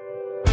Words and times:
With 0.00 0.49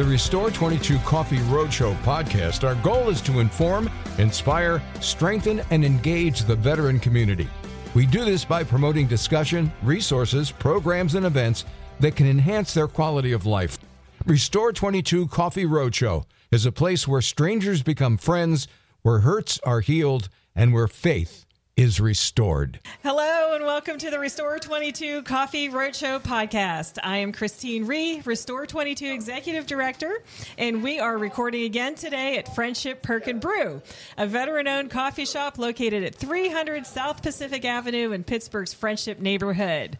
the 0.00 0.06
Restore 0.06 0.50
22 0.50 0.96
Coffee 1.00 1.40
Roadshow 1.50 1.94
podcast, 2.04 2.66
our 2.66 2.74
goal 2.76 3.10
is 3.10 3.20
to 3.20 3.38
inform, 3.38 3.90
inspire, 4.16 4.82
strengthen, 5.02 5.60
and 5.70 5.84
engage 5.84 6.40
the 6.40 6.56
veteran 6.56 6.98
community. 6.98 7.46
We 7.92 8.06
do 8.06 8.24
this 8.24 8.42
by 8.42 8.64
promoting 8.64 9.08
discussion, 9.08 9.70
resources, 9.82 10.50
programs, 10.50 11.16
and 11.16 11.26
events 11.26 11.66
that 11.98 12.16
can 12.16 12.26
enhance 12.26 12.72
their 12.72 12.88
quality 12.88 13.32
of 13.32 13.44
life. 13.44 13.78
Restore 14.24 14.72
22 14.72 15.26
Coffee 15.26 15.66
Roadshow 15.66 16.24
is 16.50 16.64
a 16.64 16.72
place 16.72 17.06
where 17.06 17.20
strangers 17.20 17.82
become 17.82 18.16
friends, 18.16 18.68
where 19.02 19.18
hurts 19.18 19.60
are 19.64 19.80
healed, 19.80 20.30
and 20.56 20.72
where 20.72 20.88
faith 20.88 21.44
is 21.76 22.00
restored. 22.00 22.78
Hello 23.02 23.54
and 23.54 23.64
welcome 23.64 23.96
to 23.96 24.10
the 24.10 24.18
Restore 24.18 24.58
22 24.58 25.22
Coffee 25.22 25.68
Roadshow 25.70 26.20
podcast. 26.20 26.98
I 27.02 27.18
am 27.18 27.32
Christine 27.32 27.86
Ree, 27.86 28.20
Restore 28.24 28.66
22 28.66 29.06
Executive 29.06 29.66
Director, 29.66 30.22
and 30.58 30.82
we 30.82 30.98
are 30.98 31.16
recording 31.16 31.62
again 31.62 31.94
today 31.94 32.36
at 32.36 32.54
Friendship 32.54 33.02
Perk 33.02 33.28
and 33.28 33.40
Brew, 33.40 33.80
a 34.18 34.26
veteran 34.26 34.68
owned 34.68 34.90
coffee 34.90 35.24
shop 35.24 35.56
located 35.58 36.04
at 36.04 36.14
300 36.14 36.86
South 36.86 37.22
Pacific 37.22 37.64
Avenue 37.64 38.12
in 38.12 38.24
Pittsburgh's 38.24 38.74
Friendship 38.74 39.18
neighborhood. 39.18 39.96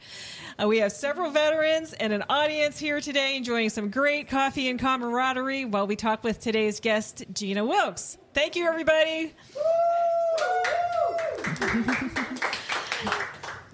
Uh, 0.62 0.68
we 0.68 0.78
have 0.78 0.92
several 0.92 1.30
veterans 1.30 1.94
and 1.94 2.12
an 2.12 2.24
audience 2.28 2.78
here 2.78 3.00
today 3.00 3.36
enjoying 3.36 3.70
some 3.70 3.88
great 3.90 4.28
coffee 4.28 4.68
and 4.68 4.78
camaraderie 4.78 5.64
while 5.64 5.86
we 5.86 5.96
talk 5.96 6.24
with 6.24 6.40
today's 6.40 6.80
guest, 6.80 7.24
Gina 7.32 7.64
Wilkes. 7.64 8.18
Thank 8.34 8.54
you, 8.56 8.66
everybody. 8.66 9.34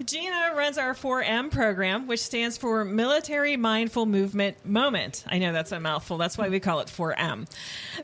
Gina 0.05 0.53
runs 0.55 0.77
our 0.77 0.93
4M 0.93 1.51
program, 1.51 2.07
which 2.07 2.21
stands 2.21 2.57
for 2.57 2.85
Military 2.85 3.57
Mindful 3.57 4.05
Movement 4.05 4.65
Moment. 4.65 5.25
I 5.27 5.37
know 5.37 5.51
that's 5.51 5.73
a 5.73 5.81
mouthful. 5.81 6.17
That's 6.17 6.37
why 6.37 6.47
we 6.47 6.61
call 6.61 6.79
it 6.79 6.87
4M. 6.87 7.45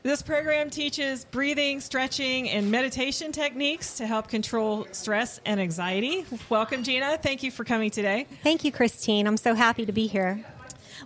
This 0.02 0.20
program 0.20 0.68
teaches 0.68 1.24
breathing, 1.24 1.80
stretching, 1.80 2.50
and 2.50 2.70
meditation 2.70 3.32
techniques 3.32 3.96
to 3.96 4.06
help 4.06 4.28
control 4.28 4.86
stress 4.92 5.40
and 5.46 5.58
anxiety. 5.58 6.26
Welcome, 6.50 6.82
Gina. 6.82 7.16
Thank 7.16 7.42
you 7.42 7.50
for 7.50 7.64
coming 7.64 7.90
today. 7.90 8.26
Thank 8.42 8.64
you, 8.64 8.72
Christine. 8.72 9.26
I'm 9.26 9.38
so 9.38 9.54
happy 9.54 9.86
to 9.86 9.92
be 9.92 10.06
here. 10.06 10.44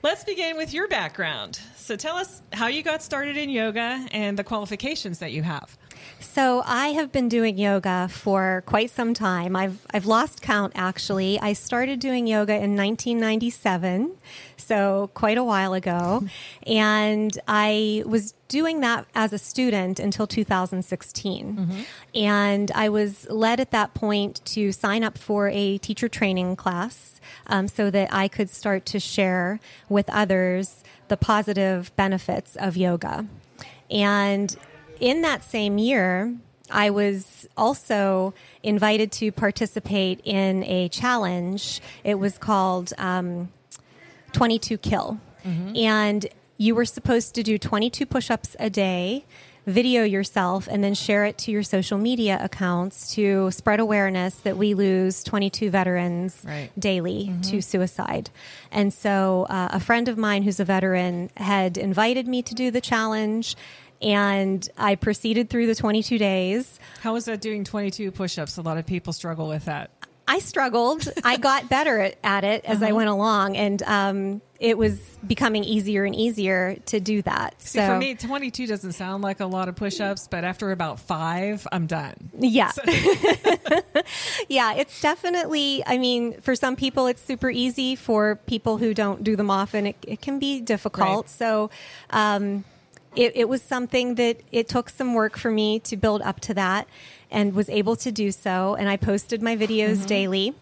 Let's 0.01 0.23
begin 0.23 0.57
with 0.57 0.73
your 0.73 0.87
background. 0.87 1.61
So 1.77 1.97
tell 1.97 2.17
us 2.17 2.41
how 2.53 2.69
you 2.69 2.85
got 2.85 3.03
started 3.03 3.37
in 3.37 3.51
yoga 3.51 4.07
and 4.13 4.39
the 4.39 4.45
qualifications 4.45 5.19
that 5.19 5.33
you 5.33 5.43
have. 5.43 5.77
So 6.21 6.63
I 6.65 6.89
have 6.89 7.11
been 7.11 7.29
doing 7.29 7.59
yoga 7.59 8.09
for 8.09 8.63
quite 8.67 8.91
some 8.91 9.13
time. 9.13 9.57
I've 9.57 9.85
I've 9.93 10.07
lost 10.07 10.41
count 10.41 10.73
actually. 10.77 11.41
I 11.41 11.53
started 11.53 11.99
doing 11.99 12.29
yoga 12.29 12.53
in 12.53 12.77
1997, 12.77 14.15
so 14.57 15.11
quite 15.15 15.37
a 15.37 15.45
while 15.45 15.75
ago, 15.75 16.25
and 16.67 17.37
I 17.49 18.05
was 18.07 18.35
doing 18.47 18.81
that 18.81 19.07
as 19.17 19.33
a 19.33 19.39
student 19.39 19.99
until 19.99 20.27
2016. 20.29 21.57
Mm-hmm. 21.57 21.81
And 22.15 22.71
I 22.73 22.89
was 22.89 23.29
led 23.29 23.59
at 23.59 23.73
that 23.73 23.95
point 23.95 24.41
to 24.47 24.71
sign 24.71 25.03
up 25.03 25.19
for 25.19 25.49
a 25.49 25.79
teacher 25.79 26.09
training 26.09 26.55
class 26.55 27.18
um, 27.47 27.69
so 27.69 27.91
that 27.91 28.09
I 28.13 28.29
could 28.29 28.51
start 28.51 28.87
to 28.87 29.01
share 29.01 29.61
with 29.89 30.09
others 30.11 30.83
the 31.09 31.17
positive 31.17 31.95
benefits 31.97 32.57
of 32.57 32.77
yoga. 32.77 33.27
And 33.91 34.55
in 35.01 35.23
that 35.23 35.45
same 35.45 35.79
year, 35.79 36.35
I 36.71 36.91
was 36.91 37.49
also 37.57 38.35
invited 38.63 39.11
to 39.13 39.33
participate 39.33 40.21
in 40.25 40.65
a 40.65 40.89
challenge. 40.89 41.81
It 42.05 42.17
was 42.17 42.39
called 42.39 42.93
um, 42.99 43.49
22 44.33 44.79
Kill. 44.79 45.19
Mm-hmm. 45.45 45.77
And 45.77 46.27
you 46.59 46.75
were 46.75 46.85
supposed 46.85 47.35
to 47.37 47.43
do 47.43 47.57
22 47.57 48.05
push 48.05 48.31
ups 48.31 48.57
a 48.59 48.69
day, 48.69 49.25
video 49.69 50.03
yourself, 50.03 50.69
and 50.71 50.83
then 50.83 50.95
share 50.95 51.25
it 51.25 51.39
to 51.39 51.51
your 51.51 51.63
social 51.63 51.99
media 51.99 52.39
accounts 52.41 53.15
to 53.15 53.51
spread 53.51 53.81
awareness 53.81 54.35
that 54.37 54.57
we 54.57 54.75
lose 54.75 55.23
22 55.23 55.71
veterans 55.71 56.43
right. 56.47 56.71
daily 56.79 57.27
mm-hmm. 57.27 57.41
to 57.43 57.61
suicide. 57.61 58.31
And 58.73 58.93
so 58.93 59.47
uh, 59.49 59.69
a 59.73 59.81
friend 59.81 60.09
of 60.09 60.17
mine 60.19 60.43
who's 60.43 60.61
a 60.61 60.65
veteran 60.65 61.31
had 61.37 61.77
invited 61.77 62.27
me 62.27 62.43
to 62.43 62.55
do 62.55 62.71
the 62.71 62.81
challenge 62.81 63.57
and 64.01 64.69
I 64.77 64.95
proceeded 64.95 65.51
through 65.51 65.67
the 65.67 65.75
22 65.75 66.19
days. 66.19 66.79
How 67.01 67.15
was 67.15 67.25
that 67.25 67.41
doing 67.41 67.65
22 67.65 68.13
push 68.13 68.39
ups? 68.39 68.57
A 68.57 68.63
lot 68.63 68.79
of 68.79 68.87
people 68.87 69.13
struggle 69.13 69.49
with 69.49 69.65
that. 69.65 69.91
I 70.29 70.41
struggled. 70.41 71.09
I 71.25 71.39
got 71.39 71.69
better 71.71 71.99
at, 72.01 72.19
at 72.23 72.45
it 72.45 72.65
as 72.67 72.77
uh-huh. 72.77 72.91
I 72.91 72.93
went 72.93 73.09
along, 73.09 73.57
and 73.57 73.83
um, 73.85 74.43
it 74.61 74.77
was 74.77 75.01
becoming 75.27 75.65
easier 75.65 76.05
and 76.05 76.15
easier 76.15 76.77
to 76.87 77.01
do 77.01 77.23
that. 77.23 77.61
See, 77.63 77.79
so 77.79 77.87
for 77.87 77.99
me, 77.99 78.15
22 78.15 78.67
doesn't 78.67 78.93
sound 78.93 79.23
like 79.23 79.41
a 79.41 79.47
lot 79.47 79.69
of 79.69 79.77
push-ups, 79.77 80.29
but 80.29 80.45
after 80.45 80.71
about 80.71 81.01
five, 81.01 81.67
I'm 81.73 81.87
done. 81.87 82.31
Yeah, 82.39 82.71
so. 82.71 82.83
yeah, 84.49 84.75
it's 84.75 85.01
definitely. 85.01 85.83
I 85.87 85.97
mean, 85.97 86.41
for 86.43 86.55
some 86.55 86.77
people, 86.77 87.07
it's 87.07 87.23
super 87.23 87.51
easy. 87.51 87.97
For 87.97 88.37
people 88.47 88.77
who 88.77 88.93
don't 88.93 89.25
do 89.25 89.35
them 89.35 89.51
often, 89.51 89.87
it, 89.87 89.97
it 90.07 90.21
can 90.21 90.39
be 90.39 90.61
difficult. 90.61 91.27
Right. 91.27 91.31
So. 91.31 91.71
Um, 92.11 92.65
it, 93.17 93.33
it 93.35 93.49
was 93.49 93.63
something 93.63 94.15
that 94.17 94.43
it 94.53 94.69
took 94.69 94.91
some 94.91 95.15
work 95.15 95.37
for 95.39 95.51
me 95.51 95.81
to 95.81 95.97
build 95.97 96.23
up 96.23 96.39
to 96.41 96.55
that 96.55 96.87
and 97.31 97.55
was 97.55 97.69
able 97.69 97.97
to 97.97 98.13
do 98.13 98.31
so. 98.33 98.75
And 98.75 98.89
I 98.89 98.97
posted 98.97 99.43
my 99.43 99.57
videos 99.57 99.97
mm-hmm. 99.97 100.07
daily. 100.07 100.55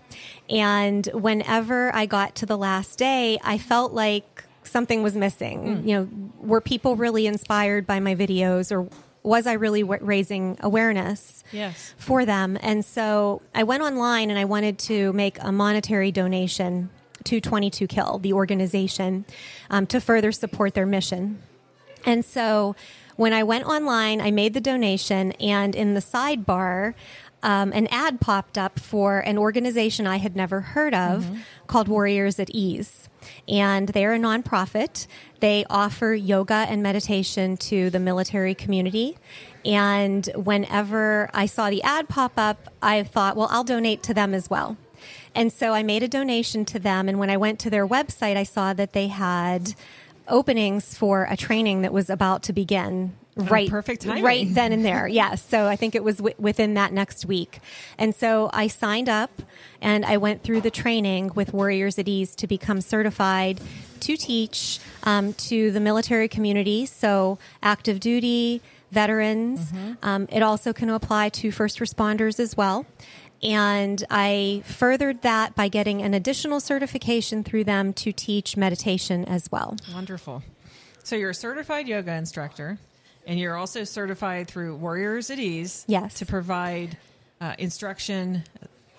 And 0.49 1.06
whenever 1.12 1.94
I 1.94 2.06
got 2.06 2.34
to 2.37 2.47
the 2.47 2.56
last 2.56 2.99
day, 2.99 3.38
I 3.43 3.59
felt 3.59 3.93
like 3.93 4.44
something 4.65 5.03
was 5.03 5.16
missing. 5.16 5.82
Mm. 5.82 5.88
You 5.88 5.94
know, 5.97 6.09
were 6.38 6.60
people 6.60 6.97
really 6.97 7.27
inspired 7.27 7.87
by 7.87 8.00
my 8.00 8.15
videos 8.15 8.72
or 8.72 8.88
was 9.22 9.47
I 9.47 9.54
really 9.54 9.82
w- 9.82 10.04
raising 10.04 10.56
awareness 10.60 11.43
yes. 11.53 11.94
for 11.99 12.25
them? 12.25 12.59
And 12.60 12.84
so 12.84 13.43
I 13.54 13.65
went 13.65 13.83
online 13.83 14.31
and 14.31 14.38
I 14.38 14.44
wanted 14.44 14.78
to 14.81 15.12
make 15.12 15.38
a 15.43 15.50
monetary 15.50 16.12
donation 16.12 16.91
to 17.25 17.41
22 17.41 17.88
Kill, 17.88 18.19
the 18.19 18.33
organization, 18.33 19.25
um, 19.69 19.87
to 19.88 20.00
further 20.00 20.31
support 20.31 20.75
their 20.75 20.87
mission. 20.87 21.43
And 22.04 22.25
so 22.25 22.77
when 23.16 23.32
I 23.32 23.43
went 23.43 23.65
online, 23.65 24.21
I 24.21 24.31
made 24.31 24.54
the 24.54 24.60
donation, 24.60 25.32
and 25.32 25.75
in 25.75 25.94
the 25.94 26.00
sidebar, 26.00 26.94
um, 27.43 27.72
an 27.72 27.87
ad 27.88 28.21
popped 28.21 28.59
up 28.59 28.78
for 28.78 29.21
an 29.21 29.38
organization 29.38 30.06
I 30.06 30.16
had 30.16 30.34
never 30.34 30.60
heard 30.60 30.94
of 30.94 31.25
mm-hmm. 31.25 31.37
called 31.66 31.88
Warriors 31.88 32.38
at 32.38 32.50
Ease. 32.50 33.09
And 33.49 33.88
they're 33.88 34.15
a 34.15 34.19
nonprofit. 34.19 35.06
They 35.41 35.65
offer 35.69 36.15
yoga 36.15 36.66
and 36.69 36.82
meditation 36.82 37.56
to 37.59 37.91
the 37.91 38.00
military 38.00 38.54
community. 38.54 39.19
And 39.65 40.28
whenever 40.34 41.28
I 41.34 41.47
saw 41.47 41.71
the 41.71 41.83
ad 41.83 42.09
pop 42.09 42.33
up, 42.37 42.69
I 42.83 43.03
thought, 43.03 43.37
well, 43.37 43.48
I'll 43.50 43.65
donate 43.65 44.03
to 44.04 44.15
them 44.15 44.33
as 44.34 44.48
well. 44.48 44.77
And 45.34 45.53
so 45.53 45.72
I 45.72 45.83
made 45.83 46.03
a 46.03 46.09
donation 46.09 46.65
to 46.66 46.78
them. 46.78 47.09
And 47.09 47.19
when 47.19 47.31
I 47.31 47.37
went 47.37 47.59
to 47.60 47.71
their 47.71 47.87
website, 47.87 48.37
I 48.37 48.44
saw 48.44 48.72
that 48.72 48.93
they 48.93 49.09
had 49.09 49.75
openings 50.29 50.97
for 50.97 51.27
a 51.31 51.37
training 51.37 51.83
that 51.83 51.93
was 51.93 52.11
about 52.11 52.43
to 52.45 52.53
begin 52.53 53.15
oh, 53.39 53.45
right 53.45 53.69
perfect 53.69 54.03
timing. 54.03 54.25
right 54.25 54.47
then 54.55 54.73
and 54.73 54.84
there 54.84 55.07
yes 55.07 55.45
so 55.45 55.67
i 55.67 55.77
think 55.77 55.95
it 55.95 56.03
was 56.03 56.17
w- 56.19 56.34
within 56.39 56.75
that 56.75 56.93
next 56.93 57.27
week 57.27 57.61
and 57.99 58.15
so 58.15 58.51
i 58.53 58.67
signed 58.67 59.09
up 59.09 59.43
and 59.81 60.05
i 60.05 60.17
went 60.17 60.43
through 60.43 60.61
the 60.61 60.71
training 60.71 61.31
with 61.34 61.53
warriors 61.53 61.99
at 61.99 62.09
ease 62.09 62.34
to 62.34 62.47
become 62.47 62.81
certified 62.81 63.61
to 64.01 64.17
teach 64.17 64.78
um, 65.05 65.33
to 65.34 65.71
the 65.71 65.81
military 65.81 66.29
community 66.29 66.87
so 66.87 67.39
active 67.63 68.01
duty 68.01 68.61
veterans 68.91 69.72
mm-hmm. 69.72 69.93
um, 70.03 70.27
it 70.31 70.43
also 70.43 70.72
can 70.72 70.89
apply 70.91 71.29
to 71.29 71.51
first 71.51 71.79
responders 71.79 72.39
as 72.39 72.57
well 72.57 72.87
and 73.42 74.03
I 74.10 74.62
furthered 74.65 75.22
that 75.22 75.54
by 75.54 75.68
getting 75.68 76.03
an 76.03 76.15
additional 76.15 76.60
certification 76.60 77.44
through 77.44 77.65
them 77.65 77.92
to 77.94 78.12
teach 78.12 78.56
meditation 78.56 79.24
as 79.24 79.50
well. 79.50 79.77
Wonderful. 79.92 80.42
So 81.03 81.16
you're 81.16 81.30
a 81.30 81.34
certified 81.34 81.86
yoga 81.86 82.12
instructor, 82.15 82.78
and 83.27 83.38
you're 83.38 83.56
also 83.56 83.84
certified 83.84 84.48
through 84.48 84.77
Warriors 84.77 85.30
at 85.30 85.38
Ease 85.38 85.84
yes. 85.86 86.15
to 86.15 86.27
provide 86.27 86.97
uh, 87.41 87.54
instruction 87.59 88.42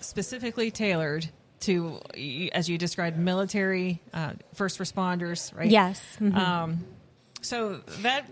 specifically 0.00 0.70
tailored 0.70 1.28
to, 1.60 2.00
as 2.52 2.68
you 2.68 2.78
described, 2.78 3.18
military, 3.18 4.00
uh, 4.14 4.32
first 4.54 4.78
responders, 4.78 5.54
right? 5.56 5.70
Yes. 5.70 6.00
Mm-hmm. 6.20 6.38
Um, 6.38 6.84
so 7.42 7.80
that 8.02 8.26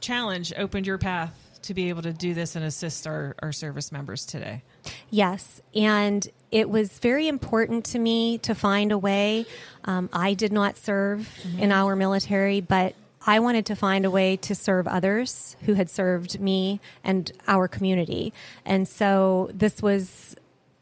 challenge 0.00 0.52
opened 0.56 0.86
your 0.86 0.98
path 0.98 1.43
to 1.64 1.74
be 1.74 1.88
able 1.88 2.02
to 2.02 2.12
do 2.12 2.34
this 2.34 2.56
and 2.56 2.64
assist 2.64 3.06
our, 3.06 3.34
our 3.40 3.52
service 3.52 3.92
members 3.92 4.24
today. 4.24 4.62
Yes, 5.10 5.60
and 5.74 6.26
it 6.50 6.70
was 6.70 6.98
very 6.98 7.28
important 7.28 7.84
to 7.86 7.98
me 7.98 8.38
to 8.38 8.54
find 8.54 8.92
a 8.92 8.98
way. 8.98 9.46
Um, 9.84 10.08
I 10.12 10.34
did 10.34 10.52
not 10.52 10.76
serve 10.76 11.28
mm-hmm. 11.42 11.58
in 11.58 11.72
our 11.72 11.96
military, 11.96 12.60
but 12.60 12.94
I 13.26 13.40
wanted 13.40 13.66
to 13.66 13.74
find 13.74 14.04
a 14.04 14.10
way 14.10 14.36
to 14.36 14.54
serve 14.54 14.86
others 14.86 15.56
who 15.62 15.74
had 15.74 15.88
served 15.88 16.40
me 16.40 16.80
and 17.02 17.32
our 17.48 17.68
community. 17.68 18.32
And 18.64 18.86
so 18.86 19.50
this 19.52 19.80
was 19.80 20.36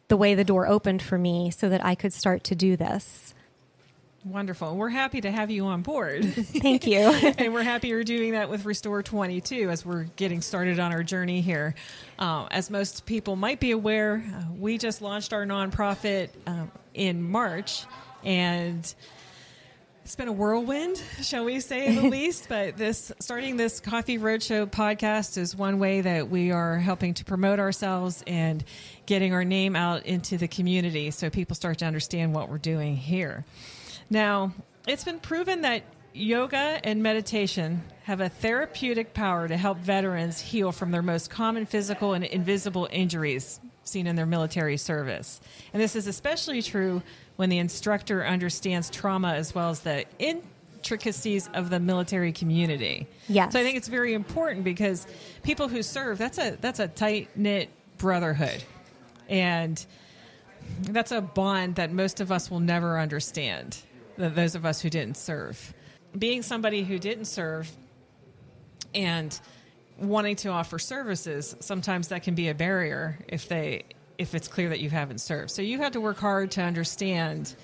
the 0.09 0.17
way 0.17 0.35
the 0.35 0.45
door 0.45 0.67
opened 0.67 1.03
for 1.03 1.17
me 1.17 1.51
so 1.51 1.69
that 1.69 1.85
I 1.85 1.95
could 1.95 2.13
start 2.13 2.45
to 2.45 2.55
do 2.55 2.77
this. 2.77 3.33
Wonderful. 4.25 4.77
We're 4.77 4.89
happy 4.89 5.21
to 5.23 5.33
have 5.33 5.51
you 5.51 5.67
on 5.67 5.83
board. 5.83 6.25
Thank 6.35 6.87
you. 6.87 6.99
and 7.39 7.53
we're 7.53 7.65
happy 7.65 7.89
you're 7.89 8.05
doing 8.05 8.33
that 8.33 8.49
with 8.49 8.65
Restore 8.65 9.03
22 9.03 9.69
as 9.69 9.85
we're 9.85 10.05
getting 10.15 10.41
started 10.41 10.79
on 10.79 10.93
our 10.93 11.03
journey 11.03 11.41
here. 11.41 11.75
Uh, 12.21 12.47
as 12.53 12.71
most 12.71 13.05
people 13.05 13.35
might 13.35 13.59
be 13.59 13.73
aware, 13.73 14.23
uh, 14.33 14.45
we 14.57 14.79
just 14.79 15.03
launched 15.03 15.33
our 15.33 15.45
nonprofit 15.45 16.29
uh, 16.47 16.67
in 16.95 17.21
March, 17.21 17.85
and 18.23 18.95
it's 20.05 20.15
been 20.15 20.29
a 20.29 20.33
whirlwind, 20.33 21.03
shall 21.23 21.45
we 21.45 21.59
say 21.59 21.93
the 21.93 22.03
least. 22.09 22.49
But 22.49 22.77
this 22.77 23.11
starting 23.19 23.57
this 23.57 23.81
Coffee 23.81 24.19
Roadshow 24.19 24.71
podcast 24.71 25.37
is 25.37 25.57
one 25.57 25.81
way 25.81 26.01
that 26.01 26.31
we 26.31 26.53
are 26.53 26.79
helping 26.79 27.15
to 27.15 27.25
promote 27.25 27.59
ourselves 27.59 28.23
and 28.29 28.63
getting 29.07 29.35
our 29.35 29.45
name 29.45 29.75
out 29.75 30.07
into 30.07 30.39
the 30.39 30.47
community 30.47 31.11
so 31.11 31.29
people 31.29 31.57
start 31.57 31.79
to 31.79 31.87
understand 31.87 32.37
what 32.37 32.49
we're 32.49 32.59
doing 32.59 32.97
here. 32.97 33.45
Now, 34.13 34.53
it's 34.87 35.05
been 35.05 35.21
proven 35.21 35.63
that 35.63 35.85
yoga 36.13 36.79
and 36.85 37.03
meditation 37.03 37.83
have 38.03 38.21
a 38.21 38.29
therapeutic 38.29 39.15
power 39.15 39.49
to 39.49 39.57
help 39.57 39.79
veterans 39.79 40.39
heal 40.39 40.71
from 40.71 40.91
their 40.91 41.01
most 41.01 41.31
common 41.31 41.65
physical 41.65 42.13
and 42.13 42.23
invisible 42.23 42.87
injuries 42.93 43.59
seen 43.85 44.07
in 44.07 44.15
their 44.15 44.27
military 44.27 44.77
service. 44.77 45.41
And 45.73 45.83
this 45.83 45.97
is 45.97 46.07
especially 46.07 46.61
true 46.61 47.01
when 47.37 47.49
the 47.49 47.57
instructor 47.57 48.23
understands 48.27 48.91
trauma 48.91 49.33
as 49.33 49.55
well 49.55 49.71
as 49.71 49.81
the 49.81 50.05
intricacies 50.19 51.49
of 51.55 51.71
the 51.71 51.81
military 51.81 52.33
community. 52.33 53.07
Yes. 53.31 53.55
So 53.55 53.61
I 53.61 53.63
think 53.63 53.79
it's 53.79 53.89
very 53.89 54.13
important 54.13 54.63
because 54.63 55.07
people 55.43 55.69
who 55.69 55.83
serve, 55.83 56.19
that's 56.19 56.37
a 56.37 56.59
that's 56.61 56.81
a 56.81 56.89
tight 56.89 57.31
knit 57.35 57.71
brotherhood. 57.97 58.63
And 59.31 59.83
that's 60.83 61.13
a 61.13 61.23
bond 61.23 61.77
that 61.77 61.91
most 61.91 62.21
of 62.21 62.31
us 62.31 62.51
will 62.51 62.61
never 62.61 63.01
understand 63.01 63.79
those 64.17 64.55
of 64.55 64.65
us 64.65 64.81
who 64.81 64.91
didn't 64.91 65.17
serve. 65.17 65.75
Being 66.17 66.43
somebody 66.43 66.85
who 66.85 66.99
didn't 66.99 67.25
serve 67.27 67.71
and 68.95 69.39
wanting 69.99 70.37
to 70.37 70.49
offer 70.49 70.79
services, 70.79 71.57
sometimes 71.61 72.09
that 72.09 72.23
can 72.23 72.35
be 72.35 72.49
a 72.49 72.55
barrier 72.55 73.19
if 73.29 73.49
they 73.49 73.85
if 74.19 74.35
it's 74.35 74.47
clear 74.47 74.69
that 74.69 74.81
you 74.81 74.91
haven't 74.91 75.21
served. 75.21 75.51
So 75.51 75.63
you 75.63 75.79
have 75.79 75.93
to 75.93 76.01
work 76.01 76.19
hard 76.19 76.53
to 76.53 76.63
understand 76.63 77.55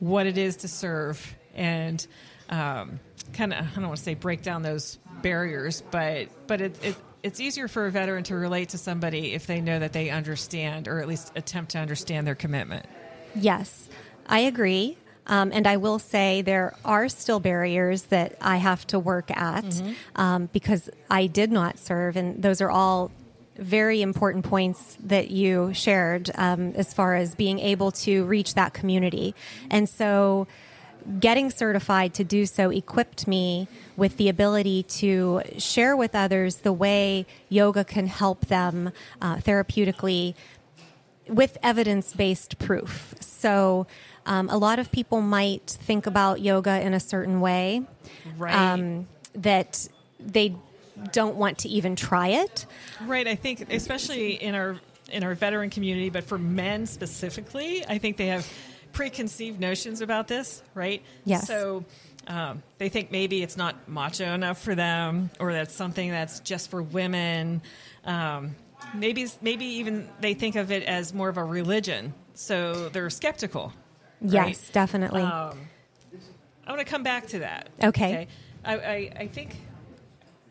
what 0.00 0.26
it 0.26 0.38
is 0.38 0.56
to 0.56 0.68
serve 0.68 1.36
and 1.54 2.04
um, 2.48 2.98
kind 3.32 3.52
of 3.52 3.60
I 3.60 3.74
don't 3.74 3.86
want 3.86 3.96
to 3.98 4.02
say 4.02 4.14
break 4.14 4.42
down 4.42 4.62
those 4.62 4.98
barriers, 5.22 5.82
but 5.90 6.28
but 6.46 6.60
it, 6.60 6.84
it 6.84 6.96
it's 7.22 7.40
easier 7.40 7.68
for 7.68 7.86
a 7.86 7.90
veteran 7.90 8.24
to 8.24 8.34
relate 8.34 8.70
to 8.70 8.78
somebody 8.78 9.32
if 9.32 9.46
they 9.46 9.60
know 9.60 9.78
that 9.78 9.92
they 9.92 10.10
understand 10.10 10.88
or 10.88 11.00
at 11.00 11.06
least 11.06 11.32
attempt 11.36 11.72
to 11.72 11.78
understand 11.78 12.26
their 12.26 12.34
commitment. 12.34 12.86
Yes, 13.34 13.88
I 14.26 14.40
agree. 14.40 14.98
Um, 15.26 15.50
and 15.52 15.66
I 15.66 15.76
will 15.76 15.98
say 15.98 16.42
there 16.42 16.74
are 16.84 17.08
still 17.08 17.38
barriers 17.38 18.04
that 18.04 18.36
I 18.40 18.56
have 18.56 18.86
to 18.88 18.98
work 18.98 19.30
at 19.30 19.64
mm-hmm. 19.64 19.92
um, 20.16 20.48
because 20.52 20.90
I 21.08 21.26
did 21.26 21.52
not 21.52 21.78
serve, 21.78 22.16
and 22.16 22.42
those 22.42 22.60
are 22.60 22.70
all 22.70 23.10
very 23.56 24.02
important 24.02 24.44
points 24.44 24.96
that 25.04 25.30
you 25.30 25.72
shared 25.74 26.30
um, 26.34 26.72
as 26.74 26.92
far 26.92 27.14
as 27.14 27.34
being 27.34 27.58
able 27.58 27.92
to 27.92 28.24
reach 28.24 28.54
that 28.54 28.72
community. 28.72 29.34
And 29.70 29.88
so, 29.88 30.46
getting 31.18 31.50
certified 31.50 32.14
to 32.14 32.22
do 32.22 32.46
so 32.46 32.70
equipped 32.70 33.26
me 33.26 33.66
with 33.96 34.16
the 34.18 34.28
ability 34.28 34.84
to 34.84 35.42
share 35.58 35.96
with 35.96 36.14
others 36.14 36.56
the 36.56 36.72
way 36.72 37.26
yoga 37.48 37.84
can 37.84 38.06
help 38.06 38.46
them 38.46 38.92
uh, 39.20 39.36
therapeutically 39.36 40.34
with 41.28 41.58
evidence 41.62 42.14
based 42.14 42.58
proof. 42.58 43.14
So, 43.20 43.86
um, 44.26 44.48
a 44.48 44.56
lot 44.56 44.78
of 44.78 44.90
people 44.90 45.20
might 45.20 45.66
think 45.66 46.06
about 46.06 46.40
yoga 46.40 46.80
in 46.80 46.94
a 46.94 47.00
certain 47.00 47.40
way, 47.40 47.82
right? 48.36 48.54
Um, 48.54 49.06
that 49.34 49.88
they 50.20 50.54
don't 51.12 51.36
want 51.36 51.58
to 51.58 51.68
even 51.68 51.96
try 51.96 52.28
it. 52.28 52.66
Right. 53.02 53.26
I 53.26 53.34
think, 53.34 53.72
especially 53.72 54.34
in 54.34 54.54
our 54.54 54.76
in 55.10 55.24
our 55.24 55.34
veteran 55.34 55.70
community, 55.70 56.10
but 56.10 56.24
for 56.24 56.38
men 56.38 56.86
specifically, 56.86 57.84
I 57.86 57.98
think 57.98 58.16
they 58.16 58.28
have 58.28 58.46
preconceived 58.92 59.60
notions 59.60 60.00
about 60.00 60.28
this. 60.28 60.62
Right. 60.74 61.02
Yes. 61.24 61.46
So. 61.46 61.84
Um, 62.28 62.62
they 62.78 62.88
think 62.88 63.10
maybe 63.10 63.42
it's 63.42 63.56
not 63.56 63.88
macho 63.88 64.32
enough 64.32 64.62
for 64.62 64.76
them, 64.76 65.28
or 65.40 65.52
that's 65.52 65.74
something 65.74 66.08
that's 66.08 66.38
just 66.38 66.70
for 66.70 66.80
women. 66.80 67.62
Um, 68.04 68.54
maybe 68.94 69.26
maybe 69.40 69.64
even 69.64 70.08
they 70.20 70.34
think 70.34 70.54
of 70.54 70.70
it 70.70 70.84
as 70.84 71.12
more 71.12 71.28
of 71.28 71.36
a 71.36 71.42
religion, 71.42 72.14
so 72.34 72.88
they're 72.90 73.10
skeptical. 73.10 73.72
Yes, 74.22 74.46
right? 74.46 74.70
definitely. 74.72 75.22
Um, 75.22 75.58
I 76.66 76.70
want 76.70 76.80
to 76.80 76.90
come 76.90 77.02
back 77.02 77.26
to 77.28 77.40
that. 77.40 77.70
Okay. 77.82 77.88
okay? 77.88 78.28
I, 78.64 78.76
I, 78.76 79.12
I, 79.16 79.26
think 79.26 79.56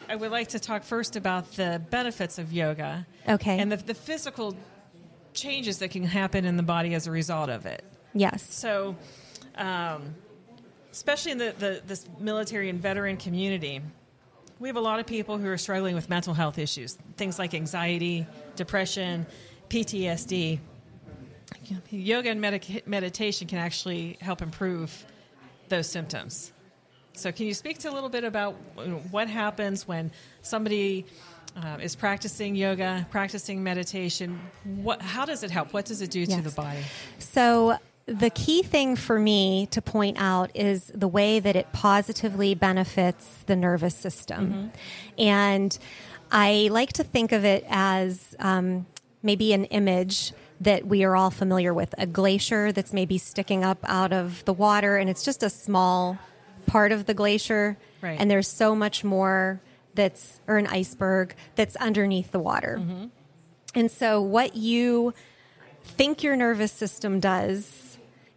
I 0.09 0.15
would 0.15 0.31
like 0.31 0.50
to 0.50 0.59
talk 0.59 0.83
first 0.83 1.15
about 1.15 1.53
the 1.53 1.81
benefits 1.89 2.38
of 2.38 2.51
yoga. 2.51 3.07
Okay. 3.27 3.57
And 3.59 3.71
the, 3.71 3.77
the 3.77 3.94
physical 3.94 4.56
changes 5.33 5.79
that 5.79 5.91
can 5.91 6.03
happen 6.03 6.45
in 6.45 6.57
the 6.57 6.63
body 6.63 6.94
as 6.94 7.07
a 7.07 7.12
result 7.12 7.50
of 7.50 7.65
it. 7.65 7.83
Yes. 8.13 8.53
So, 8.53 8.97
um, 9.56 10.15
especially 10.91 11.31
in 11.31 11.38
the, 11.38 11.56
the 11.57 11.81
this 11.88 12.07
military 12.19 12.69
and 12.69 12.79
veteran 12.79 13.15
community, 13.15 13.81
we 14.59 14.68
have 14.68 14.75
a 14.75 14.81
lot 14.81 15.00
of 15.00 15.06
people 15.06 15.38
who 15.38 15.47
are 15.47 15.57
struggling 15.57 15.95
with 15.95 16.09
mental 16.09 16.33
health 16.33 16.59
issues, 16.59 16.97
things 17.15 17.39
like 17.39 17.53
anxiety, 17.53 18.27
depression, 18.56 19.25
PTSD 19.69 20.59
yoga 21.89 22.29
and 22.29 22.41
medica- 22.41 22.81
meditation 22.85 23.47
can 23.47 23.57
actually 23.57 24.18
help 24.21 24.41
improve 24.41 25.06
those 25.69 25.88
symptoms. 25.88 26.51
So, 27.13 27.31
can 27.31 27.45
you 27.45 27.53
speak 27.53 27.79
to 27.79 27.91
a 27.91 27.94
little 27.94 28.09
bit 28.09 28.23
about 28.23 28.53
what 29.12 29.27
happens 29.27 29.88
when 29.88 30.12
somebody 30.42 31.06
uh, 31.61 31.78
is 31.81 31.95
practicing 31.95 32.56
yoga, 32.56 33.06
practicing 33.11 33.63
meditation? 33.63 34.40
What, 34.63 35.01
how 35.01 35.25
does 35.25 35.44
it 35.44 35.51
help? 35.51 35.73
What 35.73 35.85
does 35.85 36.01
it 36.01 36.09
do 36.09 36.21
yes. 36.21 36.35
to 36.35 36.42
the 36.42 36.51
body? 36.51 36.80
So, 37.19 37.78
the 38.06 38.30
key 38.30 38.63
thing 38.63 38.95
for 38.95 39.19
me 39.19 39.68
to 39.68 39.81
point 39.81 40.18
out 40.19 40.51
is 40.56 40.92
the 40.94 41.07
way 41.07 41.40
that 41.40 41.56
it 41.56 41.71
positively 41.71 42.56
benefits 42.56 43.44
the 43.45 43.56
nervous 43.56 43.95
system. 43.95 44.47
Mm-hmm. 44.47 44.68
And 45.19 45.78
I 46.31 46.69
like 46.71 46.94
to 46.94 47.04
think 47.04 47.31
of 47.31 47.45
it 47.45 47.66
as 47.69 48.35
um, 48.40 48.85
maybe 49.21 49.54
an 49.54 49.66
image 49.66 50.33
that 50.61 50.85
we 50.85 51.03
are 51.03 51.15
all 51.15 51.31
familiar 51.31 51.73
with 51.73 51.94
a 51.97 52.06
glacier 52.06 52.71
that's 52.71 52.94
maybe 52.94 53.18
sticking 53.18 53.65
up 53.65 53.80
out 53.83 54.13
of 54.13 54.45
the 54.45 54.53
water, 54.53 54.95
and 54.95 55.09
it's 55.09 55.23
just 55.23 55.44
a 55.44 55.49
small 55.49 56.18
part 56.68 56.91
of 56.91 57.07
the 57.07 57.13
glacier. 57.13 57.77
Right. 58.01 58.18
And 58.19 58.30
there's 58.30 58.47
so 58.47 58.75
much 58.75 59.03
more 59.03 59.59
that's, 59.95 60.39
or 60.47 60.57
an 60.57 60.68
iceberg 60.68 61.35
that's 61.56 61.75
underneath 61.77 62.31
the 62.31 62.39
water. 62.39 62.77
Mm-hmm. 62.80 63.07
And 63.73 63.89
so, 63.89 64.21
what 64.21 64.56
you 64.56 65.13
think 65.83 66.21
your 66.23 66.35
nervous 66.35 66.71
system 66.71 67.19
does 67.19 67.91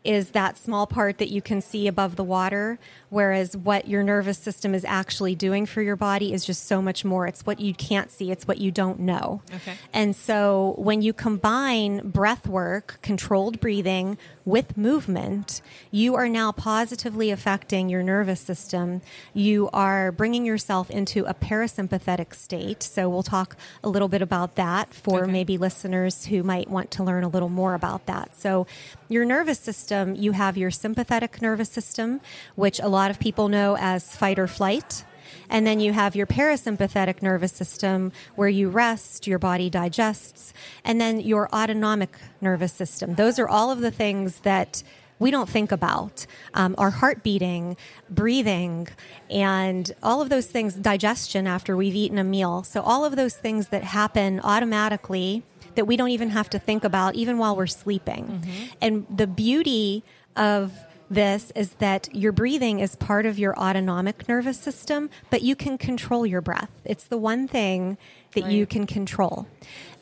is 0.04 0.30
that 0.30 0.58
small 0.58 0.86
part 0.86 1.18
that 1.18 1.30
you 1.30 1.40
can 1.40 1.60
see 1.60 1.88
above 1.88 2.16
the 2.16 2.24
water, 2.24 2.78
whereas 3.08 3.56
what 3.56 3.88
your 3.88 4.02
nervous 4.02 4.38
system 4.38 4.74
is 4.74 4.84
actually 4.84 5.34
doing 5.34 5.64
for 5.64 5.80
your 5.80 5.96
body 5.96 6.32
is 6.32 6.44
just 6.44 6.66
so 6.66 6.82
much 6.82 7.04
more. 7.04 7.26
It's 7.26 7.46
what 7.46 7.58
you 7.58 7.74
can't 7.74 8.10
see, 8.10 8.30
it's 8.30 8.46
what 8.46 8.58
you 8.58 8.70
don't 8.70 9.00
know. 9.00 9.42
Okay. 9.54 9.74
And 9.92 10.14
so 10.14 10.74
when 10.76 11.00
you 11.00 11.12
combine 11.12 12.10
breath 12.10 12.46
work, 12.46 12.98
controlled 13.02 13.60
breathing, 13.60 14.18
with 14.44 14.76
movement, 14.76 15.62
you 15.90 16.14
are 16.14 16.28
now 16.28 16.52
positively 16.52 17.30
affecting 17.30 17.88
your 17.88 18.02
nervous 18.02 18.40
system. 18.40 19.00
You 19.32 19.70
are 19.72 20.12
bringing 20.12 20.44
yourself 20.44 20.90
into 20.90 21.24
a 21.24 21.34
parasympathetic 21.34 22.34
state. 22.34 22.82
So 22.82 23.08
we'll 23.08 23.22
talk 23.22 23.56
a 23.82 23.88
little 23.88 24.08
bit 24.08 24.22
about 24.22 24.56
that 24.56 24.92
for 24.92 25.22
okay. 25.22 25.32
maybe 25.32 25.56
listeners 25.56 26.26
who 26.26 26.42
might 26.42 26.68
want 26.68 26.90
to 26.92 27.04
learn 27.04 27.24
a 27.24 27.28
little 27.28 27.48
more 27.48 27.74
about 27.74 28.06
that. 28.06 28.36
So 28.36 28.66
your 29.08 29.24
nervous 29.24 29.58
system, 29.58 30.14
you 30.14 30.32
have 30.32 30.56
your 30.56 30.70
sympathetic 30.70 31.40
nervous 31.40 31.70
system, 31.70 32.20
which 32.54 32.80
a 32.80 32.88
lot 32.88 33.10
of 33.10 33.18
people 33.18 33.48
know 33.48 33.76
as 33.78 34.14
fight 34.14 34.38
or 34.38 34.46
flight. 34.46 35.04
And 35.48 35.66
then 35.66 35.80
you 35.80 35.92
have 35.92 36.16
your 36.16 36.26
parasympathetic 36.26 37.22
nervous 37.22 37.52
system 37.52 38.12
where 38.36 38.48
you 38.48 38.68
rest, 38.68 39.26
your 39.26 39.38
body 39.38 39.70
digests, 39.70 40.52
and 40.84 41.00
then 41.00 41.20
your 41.20 41.48
autonomic 41.54 42.16
nervous 42.40 42.72
system. 42.72 43.14
Those 43.14 43.38
are 43.38 43.48
all 43.48 43.70
of 43.70 43.80
the 43.80 43.90
things 43.90 44.40
that 44.40 44.82
we 45.18 45.30
don't 45.30 45.48
think 45.48 45.70
about 45.72 46.26
um, 46.54 46.74
our 46.76 46.90
heart 46.90 47.22
beating, 47.22 47.76
breathing, 48.10 48.88
and 49.30 49.92
all 50.02 50.20
of 50.20 50.28
those 50.28 50.46
things, 50.46 50.74
digestion 50.74 51.46
after 51.46 51.76
we've 51.76 51.94
eaten 51.94 52.18
a 52.18 52.24
meal. 52.24 52.62
So, 52.64 52.82
all 52.82 53.04
of 53.04 53.16
those 53.16 53.36
things 53.36 53.68
that 53.68 53.84
happen 53.84 54.40
automatically 54.40 55.44
that 55.76 55.86
we 55.86 55.96
don't 55.96 56.10
even 56.10 56.30
have 56.30 56.50
to 56.50 56.58
think 56.58 56.84
about, 56.84 57.14
even 57.14 57.38
while 57.38 57.56
we're 57.56 57.66
sleeping. 57.66 58.26
Mm-hmm. 58.26 58.64
And 58.80 59.06
the 59.08 59.26
beauty 59.26 60.04
of 60.36 60.72
this 61.10 61.52
is 61.54 61.72
that 61.74 62.08
your 62.14 62.32
breathing 62.32 62.80
is 62.80 62.96
part 62.96 63.26
of 63.26 63.38
your 63.38 63.56
autonomic 63.58 64.28
nervous 64.28 64.58
system, 64.58 65.10
but 65.30 65.42
you 65.42 65.54
can 65.54 65.78
control 65.78 66.26
your 66.26 66.40
breath. 66.40 66.70
It's 66.84 67.04
the 67.04 67.18
one 67.18 67.46
thing 67.46 67.98
that 68.34 68.44
right. 68.44 68.52
you 68.52 68.66
can 68.66 68.86
control. 68.86 69.46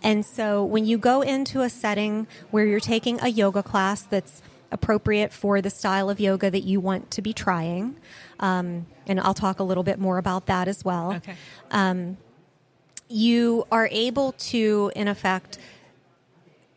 And 0.03 0.25
so 0.25 0.65
when 0.65 0.85
you 0.85 0.99
go 0.99 1.21
into 1.21 1.61
a 1.61 1.71
setting 1.71 2.27
where 2.51 2.65
you're 2.65 2.81
taking 2.81 3.21
a 3.21 3.29
yoga 3.29 3.63
class 3.63 4.03
that's 4.03 4.43
appropriate 4.71 5.33
for 5.33 5.61
the 5.61 5.71
style 5.71 6.09
of 6.09 6.19
yoga 6.19 6.51
that 6.51 6.63
you 6.63 6.81
want 6.81 7.11
to 7.13 7.23
be 7.23 7.33
trying, 7.33 7.97
um, 8.41 8.87
and 9.07 9.21
I'll 9.21 9.35
talk 9.35 9.61
a 9.61 9.65
little 9.65 9.85
bit 9.85 9.99
more 9.99 10.19
about 10.19 10.47
that 10.47 10.69
as 10.69 10.85
well. 10.85 11.15
Okay. 11.15 11.35
Um, 11.71 12.17
you 13.09 13.67
are 13.71 13.89
able 13.93 14.33
to, 14.33 14.91
in 14.97 15.07
effect, 15.07 15.59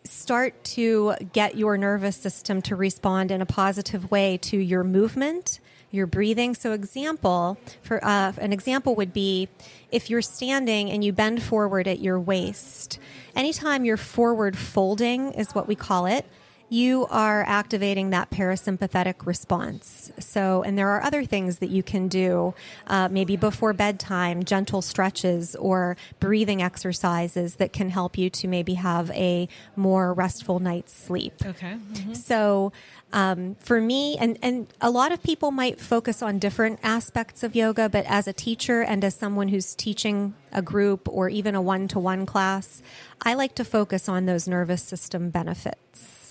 start 0.06 0.64
to 0.64 1.14
get 1.34 1.58
your 1.58 1.78
nervous 1.78 2.16
system 2.16 2.62
to 2.64 2.76
respond 2.76 3.32
in 3.32 3.42
a 3.42 3.46
positive 3.46 4.10
way 4.12 4.38
to 4.38 4.58
your 4.58 4.84
movement 4.84 5.60
your 5.96 6.06
breathing. 6.06 6.54
So 6.54 6.74
example 6.74 7.58
for 7.82 8.04
uh, 8.04 8.34
an 8.38 8.54
example 8.54 8.96
would 8.96 9.14
be 9.14 9.48
if 9.92 10.10
you're 10.10 10.22
standing 10.22 10.92
and 10.92 11.04
you 11.04 11.14
bend 11.14 11.42
forward 11.42 11.88
at 11.88 12.00
your 12.00 12.20
waist 12.20 13.00
anytime 13.36 13.86
you're 13.86 13.98
forward 13.98 14.58
folding 14.58 15.32
is 15.34 15.54
what 15.54 15.68
we 15.68 15.76
call 15.76 16.06
it 16.06 16.26
you 16.70 17.06
are 17.10 17.44
activating 17.48 18.10
that 18.10 18.32
parasympathetic 18.32 19.26
response. 19.26 20.12
So, 20.20 20.64
and 20.64 20.78
there 20.78 20.90
are 20.90 21.04
other 21.04 21.24
things 21.24 21.60
that 21.60 21.70
you 21.70 21.84
can 21.84 22.08
do, 22.08 22.54
uh, 22.88 23.08
maybe 23.10 23.36
before 23.38 23.74
bedtime, 23.74 24.44
gentle 24.44 24.82
stretches 24.82 25.56
or 25.56 25.96
breathing 26.20 26.62
exercises 26.62 27.56
that 27.56 27.72
can 27.72 27.90
help 27.90 28.18
you 28.18 28.30
to 28.32 28.48
maybe 28.48 28.74
have 28.76 29.12
a 29.12 29.48
more 29.76 30.14
restful 30.14 30.60
night's 30.60 30.94
sleep. 30.94 31.34
Okay. 31.46 31.74
Mm-hmm. 31.74 32.14
So, 32.14 32.72
um, 33.14 33.56
for 33.60 33.80
me, 33.80 34.18
and, 34.18 34.38
and 34.42 34.68
a 34.82 34.90
lot 34.90 35.12
of 35.12 35.24
people 35.24 35.52
might 35.52 35.80
focus 35.80 36.22
on 36.22 36.40
different 36.40 36.80
aspects 36.84 37.44
of 37.44 37.56
yoga, 37.56 37.88
but 37.88 38.06
as 38.08 38.28
a 38.28 38.34
teacher 38.34 38.82
and 38.82 39.04
as 39.04 39.16
someone 39.16 39.48
who's 39.48 39.76
teaching 39.76 40.34
a 40.52 40.62
group 40.62 41.08
or 41.08 41.30
even 41.30 41.56
a 41.56 41.62
one 41.62 41.88
to 41.90 42.00
one 42.00 42.26
class, 42.26 42.82
I 43.22 43.36
like 43.36 43.56
to 43.56 43.64
focus 43.64 44.10
on 44.10 44.26
those 44.26 44.48
nervous 44.48 44.82
system 44.82 45.30
benefits 45.30 46.25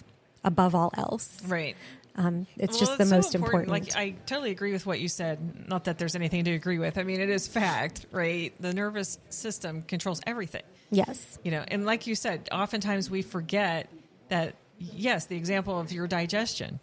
above 0.45 0.75
all 0.75 0.93
else. 0.95 1.43
Right. 1.47 1.77
Um, 2.17 2.47
it's 2.57 2.75
well, 2.75 2.81
just 2.81 2.99
the 2.99 3.07
most 3.07 3.35
important. 3.35 3.65
important. 3.65 3.97
Like 3.97 3.97
I 3.97 4.15
totally 4.27 4.53
agree 4.53 4.73
with 4.73 4.87
what 4.87 5.01
you 5.01 5.09
said. 5.09 5.69
Not 5.69 5.85
that 5.85 5.99
there's 5.99 6.15
anything 6.15 6.45
to 6.45 6.53
agree 6.53 6.79
with. 6.79 6.97
I 6.97 7.03
mean, 7.03 7.21
it 7.21 7.29
is 7.29 7.49
fact, 7.49 8.07
right? 8.13 8.55
The 8.61 8.73
nervous 8.73 9.19
system 9.31 9.83
controls 9.83 10.21
everything. 10.27 10.63
Yes. 10.91 11.39
You 11.43 11.51
know, 11.51 11.65
and 11.67 11.85
like 11.85 12.07
you 12.07 12.15
said, 12.15 12.49
oftentimes 12.53 13.11
we 13.11 13.23
forget 13.23 13.89
that. 14.29 14.55
Yes, 14.79 15.27
the 15.27 15.37
example 15.37 15.79
of 15.79 15.93
your 15.93 16.09
digestion, 16.09 16.81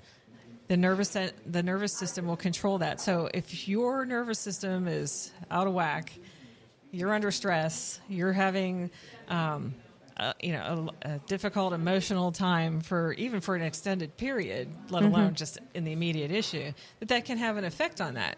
the 0.68 0.78
nervous 0.78 1.16
the 1.46 1.64
nervous 1.64 1.94
system 1.94 2.26
will 2.26 2.38
control 2.38 2.80
that. 2.80 3.00
So 3.00 3.30
if 3.34 3.68
your 3.68 4.06
nervous 4.06 4.40
system 4.40 4.88
is 4.88 5.32
out 5.50 5.68
of 5.68 5.74
whack, 5.74 6.14
you're 6.92 7.14
under 7.14 7.32
stress, 7.32 8.00
you're 8.10 8.34
having 8.34 8.92
um, 9.28 9.76
uh, 10.18 10.34
you 10.42 10.54
know 10.54 10.90
a, 11.04 11.10
a, 11.14 11.20
difficult 11.20 11.74
emotional 11.74 12.32
time 12.32 12.82
for 12.82 13.14
even 13.14 13.42
for 13.42 13.56
an 13.56 13.62
extended 13.62 14.18
period, 14.18 14.70
let 14.90 15.04
mm-hmm. 15.04 15.14
alone 15.14 15.36
just 15.36 15.60
in 15.74 15.84
the 15.84 15.92
immediate 15.92 16.32
issue, 16.32 16.72
that 17.00 17.10
that 17.10 17.26
can 17.26 17.38
have 17.38 17.58
an 17.58 17.66
effect 17.66 18.02
on 18.02 18.16
that. 18.16 18.38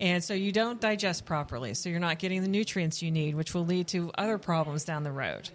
And 0.00 0.22
so 0.22 0.34
you 0.34 0.52
don't 0.52 0.80
digest 0.80 1.24
properly, 1.24 1.74
so 1.74 1.88
you're 1.88 1.98
not 1.98 2.18
getting 2.18 2.42
the 2.42 2.48
nutrients 2.48 3.02
you 3.02 3.10
need, 3.10 3.34
which 3.34 3.52
will 3.52 3.66
lead 3.66 3.88
to 3.88 4.12
other 4.16 4.38
problems 4.38 4.84
down 4.84 5.02
the 5.02 5.10
road. 5.10 5.50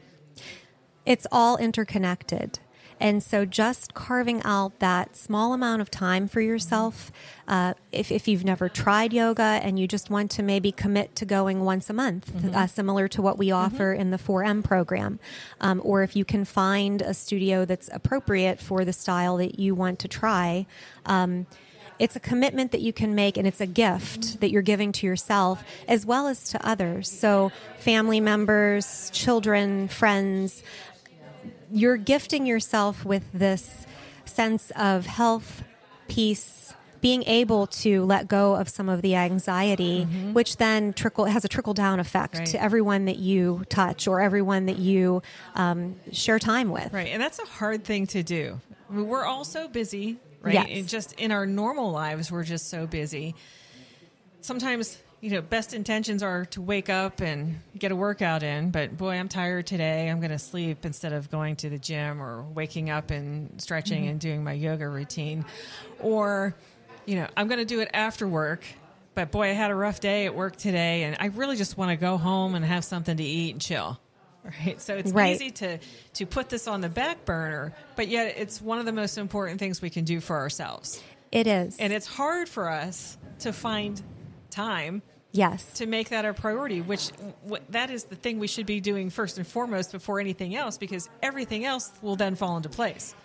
It's 1.05 1.25
all 1.31 1.57
interconnected. 1.57 2.59
And 3.03 3.21
so 3.21 3.43
just 3.43 3.93
carving 3.93 4.41
out 4.43 4.79
that 4.79 5.17
small 5.17 5.53
amount 5.53 5.81
of 5.81 5.91
time 5.91 6.29
for 6.29 6.39
yourself, 6.39 7.11
uh, 7.49 7.73
if, 7.91 8.13
if 8.13 8.29
you've 8.29 8.45
never 8.45 8.69
tried 8.69 9.11
yoga 9.11 9.43
and 9.43 9.77
you 9.77 9.89
just 9.89 10.09
want 10.09 10.31
to 10.31 10.41
maybe 10.41 10.71
commit 10.71 11.13
to 11.17 11.25
going 11.25 11.65
once 11.65 11.89
a 11.89 11.93
month, 11.93 12.31
mm-hmm. 12.31 12.55
uh, 12.55 12.65
similar 12.65 13.09
to 13.09 13.21
what 13.21 13.37
we 13.37 13.47
mm-hmm. 13.47 13.57
offer 13.57 13.91
mm-hmm. 13.91 13.99
in 13.99 14.11
the 14.11 14.17
4M 14.17 14.63
program, 14.63 15.19
um, 15.59 15.81
or 15.83 16.01
if 16.03 16.15
you 16.15 16.23
can 16.23 16.45
find 16.45 17.01
a 17.01 17.13
studio 17.13 17.65
that's 17.65 17.89
appropriate 17.91 18.61
for 18.61 18.85
the 18.85 18.93
style 18.93 19.35
that 19.35 19.59
you 19.59 19.75
want 19.75 19.99
to 19.99 20.07
try. 20.07 20.65
Um, 21.05 21.45
it's 21.99 22.15
a 22.15 22.21
commitment 22.21 22.71
that 22.71 22.81
you 22.81 22.93
can 22.93 23.15
make 23.15 23.37
and 23.37 23.45
it's 23.45 23.61
a 23.61 23.67
gift 23.67 24.39
that 24.39 24.49
you're 24.49 24.61
giving 24.61 24.93
to 24.93 25.05
yourself 25.05 25.63
as 25.89 26.05
well 26.05 26.27
as 26.27 26.49
to 26.49 26.67
others. 26.67 27.11
So, 27.11 27.51
family 27.79 28.19
members, 28.19 29.09
children, 29.11 29.89
friends, 29.89 30.63
you're 31.73 31.97
gifting 31.97 32.45
yourself 32.45 33.03
with 33.03 33.23
this 33.33 33.85
sense 34.25 34.71
of 34.75 35.05
health, 35.05 35.63
peace, 36.07 36.73
being 37.01 37.23
able 37.23 37.67
to 37.67 38.05
let 38.05 38.29
go 38.29 38.55
of 38.55 38.69
some 38.69 38.87
of 38.87 39.01
the 39.01 39.15
anxiety, 39.15 40.05
mm-hmm. 40.05 40.31
which 40.31 40.55
then 40.55 40.93
trickle 40.93 41.25
has 41.25 41.43
a 41.43 41.49
trickle 41.49 41.73
down 41.73 41.99
effect 41.99 42.37
right. 42.37 42.47
to 42.47 42.61
everyone 42.61 43.05
that 43.05 43.17
you 43.17 43.63
touch 43.67 44.07
or 44.07 44.21
everyone 44.21 44.67
that 44.67 44.77
you 44.77 45.21
um, 45.55 45.97
share 46.13 46.39
time 46.39 46.69
with. 46.69 46.93
Right, 46.93 47.07
and 47.07 47.21
that's 47.21 47.39
a 47.39 47.45
hard 47.45 47.83
thing 47.83 48.07
to 48.07 48.23
do. 48.23 48.61
I 48.89 48.93
mean, 48.93 49.07
we're 49.07 49.25
all 49.25 49.43
so 49.43 49.67
busy, 49.67 50.17
right? 50.41 50.69
Yes. 50.69 50.89
just 50.89 51.11
in 51.19 51.33
our 51.33 51.45
normal 51.45 51.91
lives, 51.91 52.31
we're 52.31 52.45
just 52.45 52.69
so 52.69 52.87
busy. 52.87 53.35
Sometimes 54.39 54.97
you 55.23 55.29
know, 55.29 55.41
best 55.41 55.73
intentions 55.73 56.21
are 56.21 56.43
to 56.43 56.61
wake 56.61 56.89
up 56.89 57.21
and 57.21 57.61
get 57.79 57.93
a 57.93 57.95
workout 57.95 58.43
in, 58.43 58.71
but 58.71 58.97
boy, 58.97 59.11
I'm 59.11 59.29
tired 59.29 59.65
today. 59.65 60.09
I'm 60.09 60.19
going 60.19 60.31
to 60.31 60.37
sleep 60.37 60.85
instead 60.85 61.13
of 61.13 61.31
going 61.31 61.55
to 61.55 61.69
the 61.69 61.79
gym 61.79 62.21
or 62.21 62.43
waking 62.43 62.89
up 62.89 63.09
and 63.09 63.61
stretching 63.61 64.01
mm-hmm. 64.01 64.11
and 64.11 64.19
doing 64.19 64.43
my 64.43 64.51
yoga 64.51 64.85
routine. 64.85 65.45
Or, 66.01 66.53
you 67.05 67.15
know, 67.15 67.27
I'm 67.37 67.47
going 67.47 67.59
to 67.59 67.65
do 67.65 67.79
it 67.79 67.89
after 67.93 68.27
work, 68.27 68.65
but 69.15 69.31
boy, 69.31 69.43
I 69.43 69.53
had 69.53 69.71
a 69.71 69.75
rough 69.75 70.01
day 70.01 70.25
at 70.25 70.35
work 70.35 70.57
today 70.57 71.03
and 71.03 71.15
I 71.17 71.27
really 71.27 71.55
just 71.55 71.77
want 71.77 71.91
to 71.91 71.95
go 71.95 72.17
home 72.17 72.53
and 72.53 72.65
have 72.65 72.83
something 72.83 73.15
to 73.15 73.23
eat 73.23 73.53
and 73.53 73.61
chill. 73.61 73.97
Right. 74.65 74.81
So 74.81 74.93
it's 74.97 75.13
right. 75.13 75.33
easy 75.33 75.51
to 75.51 75.79
to 76.15 76.25
put 76.25 76.49
this 76.49 76.67
on 76.67 76.81
the 76.81 76.89
back 76.89 77.23
burner, 77.23 77.73
but 77.95 78.09
yet 78.09 78.35
it's 78.37 78.61
one 78.61 78.77
of 78.77 78.85
the 78.85 78.91
most 78.91 79.17
important 79.17 79.57
things 79.57 79.81
we 79.81 79.89
can 79.89 80.03
do 80.03 80.19
for 80.19 80.35
ourselves. 80.35 81.01
It 81.31 81.47
is. 81.47 81.77
And 81.77 81.93
it's 81.93 82.07
hard 82.07 82.49
for 82.49 82.67
us 82.67 83.17
to 83.39 83.53
find 83.53 84.03
time 84.49 85.01
Yes. 85.33 85.73
To 85.73 85.87
make 85.87 86.09
that 86.09 86.25
a 86.25 86.33
priority, 86.33 86.79
which 86.81 87.09
that 87.69 87.89
is 87.89 88.03
the 88.05 88.15
thing 88.15 88.37
we 88.37 88.47
should 88.47 88.67
be 88.67 88.79
doing 88.79 89.09
first 89.09 89.39
and 89.39 89.45
foremost 89.45 89.91
before 89.91 90.19
anything 90.19 90.55
else, 90.55 90.77
because 90.77 91.09
everything 91.23 91.65
else 91.65 91.91
will 92.03 92.15
then 92.15 92.35
fall 92.35 92.55
into 92.55 92.69
place. 92.69 93.15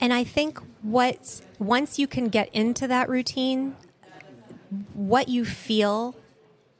And 0.00 0.12
I 0.12 0.24
think 0.24 0.58
what 0.80 1.42
once 1.58 1.98
you 1.98 2.06
can 2.06 2.28
get 2.28 2.48
into 2.54 2.88
that 2.88 3.10
routine, 3.10 3.76
what 4.94 5.28
you 5.28 5.44
feel 5.44 6.16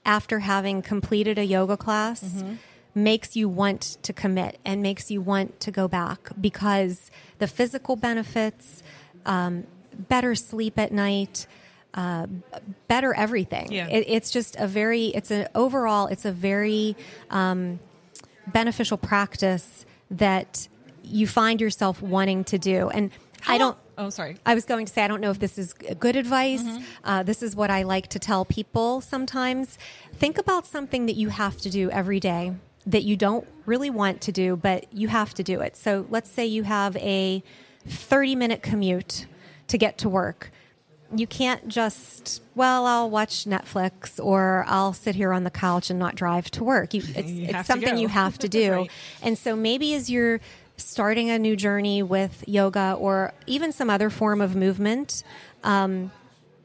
after 0.06 0.38
having 0.38 0.80
completed 0.80 1.36
a 1.36 1.44
yoga 1.44 1.76
class 1.76 2.22
mm-hmm. 2.22 2.54
makes 2.94 3.36
you 3.36 3.50
want 3.50 3.98
to 4.02 4.14
commit 4.14 4.58
and 4.64 4.80
makes 4.80 5.10
you 5.10 5.20
want 5.20 5.60
to 5.60 5.70
go 5.70 5.88
back 5.88 6.30
because 6.40 7.10
the 7.38 7.46
physical 7.46 7.96
benefits, 7.96 8.82
um, 9.26 9.64
better 10.08 10.34
sleep 10.34 10.78
at 10.78 10.90
night, 10.90 11.46
uh, 11.94 12.26
better 12.88 13.14
everything. 13.14 13.72
Yeah. 13.72 13.88
It, 13.88 14.04
it's 14.08 14.30
just 14.30 14.56
a 14.56 14.66
very, 14.66 15.06
it's 15.06 15.30
an 15.30 15.48
overall, 15.54 16.06
it's 16.06 16.24
a 16.24 16.32
very 16.32 16.96
um, 17.30 17.80
beneficial 18.46 18.96
practice 18.96 19.84
that 20.10 20.68
you 21.02 21.26
find 21.26 21.60
yourself 21.60 22.02
wanting 22.02 22.44
to 22.44 22.58
do. 22.58 22.88
And 22.90 23.10
How 23.40 23.54
I 23.54 23.58
don't. 23.58 23.78
Oh, 23.98 24.08
sorry. 24.08 24.38
I 24.46 24.54
was 24.54 24.64
going 24.64 24.86
to 24.86 24.92
say, 24.92 25.02
I 25.02 25.08
don't 25.08 25.20
know 25.20 25.30
if 25.30 25.38
this 25.38 25.58
is 25.58 25.74
good 25.74 26.16
advice. 26.16 26.62
Mm-hmm. 26.62 26.82
Uh, 27.04 27.22
this 27.22 27.42
is 27.42 27.54
what 27.54 27.70
I 27.70 27.82
like 27.82 28.08
to 28.08 28.18
tell 28.18 28.44
people 28.44 29.00
sometimes. 29.02 29.78
Think 30.14 30.38
about 30.38 30.66
something 30.66 31.06
that 31.06 31.16
you 31.16 31.28
have 31.28 31.58
to 31.58 31.70
do 31.70 31.90
every 31.90 32.18
day 32.18 32.54
that 32.86 33.02
you 33.02 33.14
don't 33.14 33.46
really 33.66 33.90
want 33.90 34.22
to 34.22 34.32
do, 34.32 34.56
but 34.56 34.92
you 34.92 35.08
have 35.08 35.34
to 35.34 35.42
do 35.42 35.60
it. 35.60 35.76
So 35.76 36.06
let's 36.08 36.30
say 36.30 36.46
you 36.46 36.62
have 36.62 36.96
a 36.96 37.42
30 37.86 38.36
minute 38.36 38.62
commute 38.62 39.26
to 39.68 39.78
get 39.78 39.98
to 39.98 40.08
work 40.08 40.50
you 41.14 41.26
can't 41.26 41.66
just 41.68 42.42
well 42.54 42.86
i'll 42.86 43.10
watch 43.10 43.44
netflix 43.44 44.22
or 44.24 44.64
i'll 44.68 44.92
sit 44.92 45.14
here 45.14 45.32
on 45.32 45.44
the 45.44 45.50
couch 45.50 45.90
and 45.90 45.98
not 45.98 46.14
drive 46.14 46.50
to 46.52 46.62
work. 46.64 46.94
You, 46.94 47.02
it's, 47.14 47.30
you 47.32 47.46
it's 47.48 47.66
something 47.66 47.98
you 47.98 48.08
have 48.08 48.38
to 48.38 48.48
do. 48.60 48.72
Right. 48.72 48.90
and 49.22 49.36
so 49.36 49.56
maybe 49.56 49.94
as 49.94 50.08
you're 50.10 50.40
starting 50.76 51.28
a 51.30 51.38
new 51.38 51.56
journey 51.56 52.02
with 52.02 52.44
yoga 52.46 52.96
or 52.98 53.32
even 53.46 53.72
some 53.72 53.90
other 53.90 54.08
form 54.08 54.40
of 54.40 54.56
movement 54.56 55.22
um, 55.62 56.10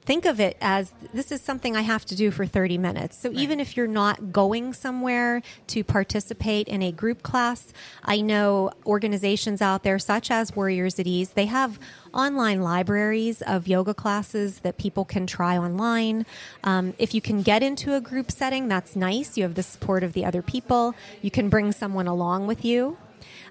think 0.06 0.26
of 0.26 0.40
it 0.40 0.56
as 0.62 0.94
this 1.14 1.32
is 1.32 1.42
something 1.42 1.76
I 1.76 1.82
have 1.82 2.06
to 2.06 2.16
do 2.16 2.32
for 2.32 2.46
30 2.46 2.78
minutes. 2.78 3.18
So 3.18 3.32
even 3.32 3.60
if 3.60 3.76
you're 3.76 3.88
not 3.88 4.32
going 4.32 4.74
somewhere 4.74 5.42
to 5.68 5.84
participate 5.84 6.68
in 6.68 6.82
a 6.82 6.92
group 6.92 7.24
class, 7.24 7.74
I 8.04 8.22
know 8.22 8.72
organizations 8.86 9.62
out 9.62 9.84
there 9.84 9.98
such 9.98 10.30
as 10.30 10.56
Warriors 10.56 11.00
at 11.00 11.08
Ease, 11.08 11.30
they 11.32 11.48
have 11.48 11.80
online 12.14 12.62
libraries 12.62 13.42
of 13.42 13.68
yoga 13.68 13.94
classes 13.94 14.60
that 14.60 14.78
people 14.78 15.06
can 15.06 15.26
try 15.28 15.58
online. 15.58 16.26
Um, 16.64 16.94
if 16.98 17.14
you 17.14 17.22
can 17.22 17.42
get 17.42 17.64
into 17.64 17.96
a 17.96 18.02
group 18.02 18.32
setting, 18.32 18.68
that's 18.68 18.96
nice. 18.96 19.38
You 19.38 19.44
have 19.44 19.56
the 19.56 19.64
support 19.64 20.04
of 20.04 20.14
the 20.14 20.24
other 20.24 20.42
people. 20.42 20.96
You 21.22 21.32
can 21.32 21.50
bring 21.50 21.72
someone 21.72 22.08
along 22.08 22.48
with 22.48 22.64
you. 22.64 22.98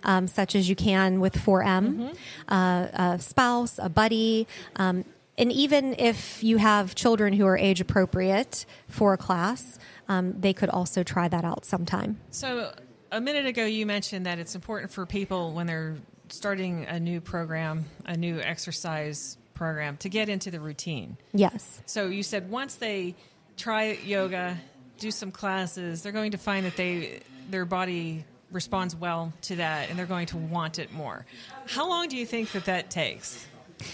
Um, 0.07 0.29
such 0.29 0.55
as 0.55 0.69
you 0.69 0.77
can 0.77 1.19
with 1.19 1.35
4M, 1.35 2.15
uh, 2.49 2.89
a 2.93 3.19
spouse, 3.19 3.81
a 3.83 3.89
buddy. 3.89 4.47
Um, 4.77 5.07
and 5.37 5.51
even 5.53 5.97
if 5.99 6.43
you 6.43 6.59
have 6.59 6.95
children 6.95 7.33
who 7.33 7.47
are 7.47 7.57
age 7.57 7.81
appropriate 7.81 8.67
for 8.89 9.13
a 9.13 9.17
class, 9.17 9.79
um, 10.09 10.41
they 10.41 10.53
could 10.53 10.69
also 10.69 11.03
try 11.03 11.29
that 11.29 11.45
out 11.45 11.65
sometime. 11.65 12.21
So, 12.31 12.73
a 13.11 13.21
minute 13.21 13.47
ago, 13.47 13.65
you 13.65 13.87
mentioned 13.87 14.27
that 14.27 14.39
it's 14.39 14.55
important 14.55 14.93
for 14.93 15.07
people 15.07 15.53
when 15.53 15.67
they're 15.67 15.97
starting 16.29 16.85
a 16.87 16.99
new 17.01 17.21
program, 17.21 17.87
a 18.07 18.17
new 18.17 18.41
exercise 18.41 19.37
program, 19.55 19.97
to 19.99 20.09
get 20.09 20.29
into 20.29 20.51
the 20.51 20.61
routine. 20.61 21.17
Yes. 21.33 21.83
So, 21.87 22.07
you 22.07 22.23
said 22.23 22.51
once 22.51 22.77
they 22.77 23.15
try 23.57 23.99
yoga, 24.05 24.57
do 24.99 25.11
some 25.11 25.33
classes, 25.33 26.03
they're 26.03 26.13
going 26.13 26.33
to 26.33 26.39
find 26.39 26.67
that 26.67 26.77
they 26.77 27.21
their 27.51 27.65
body 27.65 28.25
responds 28.53 28.95
well 28.95 29.33
to 29.43 29.57
that, 29.57 29.91
and 29.91 29.99
they're 29.99 30.07
going 30.07 30.27
to 30.27 30.37
want 30.37 30.79
it 30.79 30.93
more. 30.93 31.27
How 31.67 31.89
long 31.89 32.09
do 32.09 32.17
you 32.17 32.25
think 32.25 32.53
that 32.53 32.67
that 32.67 32.89
takes? 32.89 33.47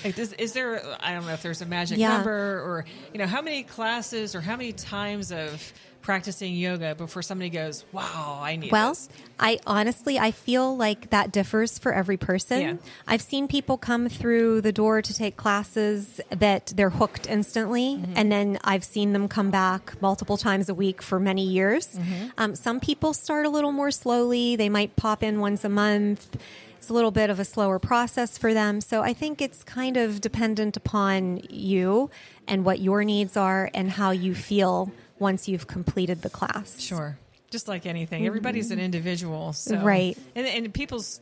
Like, 0.04 0.18
is, 0.18 0.32
is 0.34 0.52
there? 0.52 0.82
I 1.00 1.14
don't 1.14 1.26
know 1.26 1.32
if 1.32 1.42
there's 1.42 1.62
a 1.62 1.66
magic 1.66 1.98
Yeah. 1.98 2.16
number, 2.16 2.32
or 2.32 2.84
you 3.12 3.18
know, 3.18 3.26
how 3.26 3.42
many 3.42 3.62
classes 3.62 4.34
or 4.34 4.40
how 4.40 4.56
many 4.56 4.72
times 4.72 5.32
of 5.32 5.72
practicing 6.02 6.54
yoga 6.54 6.94
before 6.94 7.20
somebody 7.22 7.50
goes, 7.50 7.84
"Wow, 7.92 8.40
I 8.42 8.56
need 8.56 8.72
Well, 8.72 8.90
this." 8.90 9.08
I 9.38 9.58
honestly 9.66 10.18
I 10.18 10.30
feel 10.30 10.74
like 10.76 11.10
that 11.10 11.30
differs 11.32 11.78
for 11.78 11.92
every 11.92 12.16
person. 12.16 12.60
Yeah. 12.60 12.74
I've 13.06 13.20
seen 13.20 13.48
people 13.48 13.76
come 13.76 14.08
through 14.08 14.62
the 14.62 14.72
door 14.72 15.02
to 15.02 15.14
take 15.14 15.36
classes 15.36 16.20
that 16.30 16.72
they're 16.74 16.90
hooked 16.90 17.26
instantly, 17.26 17.96
Mm-hmm. 17.96 18.12
and 18.16 18.32
then 18.32 18.58
I've 18.64 18.84
seen 18.84 19.12
them 19.12 19.28
come 19.28 19.50
back 19.50 20.00
multiple 20.00 20.36
times 20.38 20.68
a 20.70 20.74
week 20.74 21.02
for 21.02 21.20
many 21.20 21.46
years. 21.46 21.88
Mm-hmm. 21.88 22.26
Um, 22.38 22.54
some 22.54 22.80
people 22.80 23.12
start 23.12 23.44
a 23.44 23.50
little 23.50 23.72
more 23.72 23.90
slowly; 23.90 24.56
they 24.56 24.68
might 24.70 24.96
pop 24.96 25.22
in 25.22 25.40
once 25.40 25.64
a 25.64 25.68
month. 25.70 26.36
It's 26.80 26.88
a 26.88 26.94
little 26.94 27.10
bit 27.10 27.28
of 27.28 27.38
a 27.38 27.44
slower 27.44 27.78
process 27.78 28.38
for 28.38 28.54
them. 28.54 28.80
So 28.80 29.02
I 29.02 29.12
think 29.12 29.42
it's 29.42 29.62
kind 29.62 29.98
of 29.98 30.22
dependent 30.22 30.78
upon 30.78 31.42
you 31.50 32.08
and 32.48 32.64
what 32.64 32.80
your 32.80 33.04
needs 33.04 33.36
are 33.36 33.70
and 33.74 33.90
how 33.90 34.12
you 34.12 34.34
feel 34.34 34.90
once 35.18 35.46
you've 35.46 35.66
completed 35.66 36.22
the 36.22 36.30
class. 36.30 36.80
Sure. 36.80 37.18
Just 37.50 37.68
like 37.68 37.84
anything, 37.84 38.26
everybody's 38.26 38.70
an 38.70 38.80
individual, 38.80 39.52
so 39.52 39.74
Mm-hmm. 39.74 39.84
Right. 39.84 40.18
and, 40.34 40.46
and 40.46 40.72
people's 40.72 41.20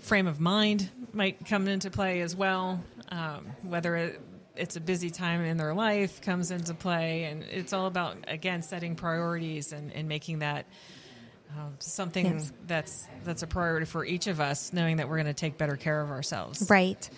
frame 0.00 0.26
of 0.26 0.40
mind 0.40 0.90
might 1.12 1.46
come 1.46 1.68
into 1.68 1.88
play 1.88 2.20
as 2.20 2.34
well. 2.34 2.82
Um, 3.10 3.46
whether 3.62 3.94
it, 3.94 4.20
it's 4.56 4.74
a 4.74 4.80
busy 4.80 5.10
time 5.10 5.42
in 5.44 5.56
their 5.56 5.72
life 5.72 6.20
comes 6.20 6.50
into 6.50 6.74
play, 6.74 7.24
and 7.24 7.44
it's 7.44 7.72
all 7.72 7.86
about 7.86 8.16
again 8.26 8.62
setting 8.62 8.96
priorities 8.96 9.72
and, 9.72 9.92
and 9.92 10.08
making 10.08 10.40
that 10.40 10.66
um, 11.58 11.74
something 11.78 12.26
Yes. 12.26 12.52
that's 12.66 13.08
that's 13.24 13.42
a 13.42 13.46
priority 13.46 13.86
for 13.86 14.04
each 14.04 14.26
of 14.26 14.40
us, 14.40 14.72
knowing 14.72 14.96
that 14.96 15.08
we're 15.08 15.16
going 15.16 15.26
to 15.26 15.34
take 15.34 15.58
better 15.58 15.76
care 15.76 16.00
of 16.00 16.10
ourselves. 16.10 16.66
Right. 16.70 17.08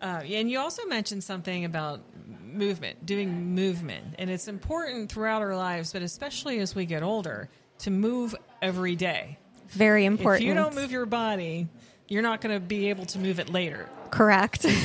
Uh, 0.00 0.22
and 0.24 0.50
you 0.50 0.58
also 0.58 0.86
mentioned 0.86 1.22
something 1.24 1.64
about 1.64 2.00
movement, 2.42 3.04
doing 3.04 3.54
movement. 3.54 4.14
And 4.18 4.30
it's 4.30 4.48
important 4.48 5.10
throughout 5.12 5.42
our 5.42 5.56
lives, 5.56 5.92
but 5.92 6.02
especially 6.02 6.58
as 6.60 6.74
we 6.74 6.86
get 6.86 7.02
older, 7.02 7.48
to 7.80 7.90
move 7.90 8.34
every 8.62 8.96
day. 8.96 9.38
Very 9.68 10.04
important. 10.04 10.42
If 10.42 10.48
you 10.48 10.54
don't 10.54 10.74
move 10.74 10.90
your 10.90 11.06
body, 11.06 11.68
you're 12.10 12.20
not 12.22 12.42
going 12.42 12.54
to 12.54 12.60
be 12.60 12.90
able 12.90 13.06
to 13.06 13.18
move 13.18 13.40
it 13.40 13.48
later. 13.48 13.88
Correct. 14.10 14.66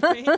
Right? 0.00 0.28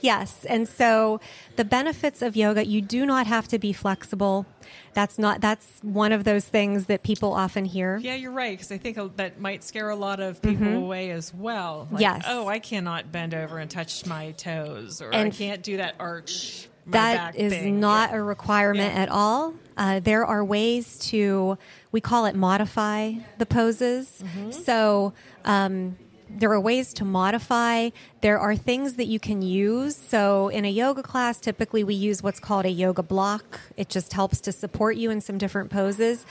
yes. 0.00 0.46
And 0.48 0.66
so 0.66 1.20
the 1.56 1.64
benefits 1.64 2.22
of 2.22 2.34
yoga, 2.34 2.66
you 2.66 2.80
do 2.80 3.04
not 3.04 3.26
have 3.26 3.46
to 3.48 3.58
be 3.58 3.74
flexible. 3.74 4.46
That's 4.94 5.18
not 5.18 5.42
that's 5.42 5.66
one 5.82 6.12
of 6.12 6.24
those 6.24 6.46
things 6.46 6.86
that 6.86 7.02
people 7.02 7.34
often 7.34 7.66
hear. 7.66 7.98
yeah, 7.98 8.14
you're 8.14 8.32
right. 8.32 8.56
Because 8.56 8.72
I 8.72 8.78
think 8.78 8.96
that 9.16 9.38
might 9.38 9.62
scare 9.62 9.90
a 9.90 9.96
lot 9.96 10.18
of 10.20 10.40
people 10.40 10.72
away 10.74 11.10
as 11.10 11.32
well. 11.34 11.88
Like, 11.90 12.02
Mm-hmm. 12.06 12.16
Yes. 12.16 12.24
Oh, 12.26 12.48
I 12.48 12.58
cannot 12.58 13.12
bend 13.12 13.34
over 13.34 13.58
and 13.58 13.70
touch 13.70 14.06
my 14.06 14.30
toes, 14.32 15.02
or 15.02 15.14
I 15.14 15.28
can't 15.30 15.62
do 15.62 15.76
that 15.76 15.94
arch. 16.00 16.68
That 16.88 17.36
is 17.36 17.52
thing. 17.52 17.80
not 17.80 18.10
Yeah. 18.10 18.16
a 18.16 18.22
requirement 18.22 18.94
Yeah. 18.94 19.02
at 19.02 19.08
all. 19.08 19.54
Uh, 19.76 20.00
there 20.00 20.24
are 20.24 20.44
ways 20.44 20.98
to, 21.10 21.58
we 21.92 22.00
call 22.00 22.24
it 22.26 22.34
modify 22.34 23.12
the 23.38 23.46
poses. 23.46 24.22
Mm-hmm. 24.24 24.52
So 24.52 25.12
um, 25.44 25.96
there 26.30 26.50
are 26.52 26.60
ways 26.60 26.92
to 26.94 27.04
modify. 27.04 27.90
There 28.20 28.38
are 28.38 28.56
things 28.56 28.94
that 28.94 29.06
you 29.06 29.20
can 29.20 29.42
use. 29.42 29.94
So 29.96 30.48
in 30.48 30.64
a 30.64 30.70
yoga 30.70 31.02
class, 31.02 31.38
typically 31.40 31.84
we 31.84 31.94
use 31.94 32.22
what's 32.22 32.40
called 32.40 32.64
a 32.64 32.70
yoga 32.70 33.02
block. 33.02 33.60
It 33.76 33.88
just 33.88 34.12
helps 34.14 34.40
to 34.42 34.52
support 34.52 34.96
you 34.96 35.10
in 35.10 35.20
some 35.20 35.38
different 35.38 35.70
poses. 35.70 36.24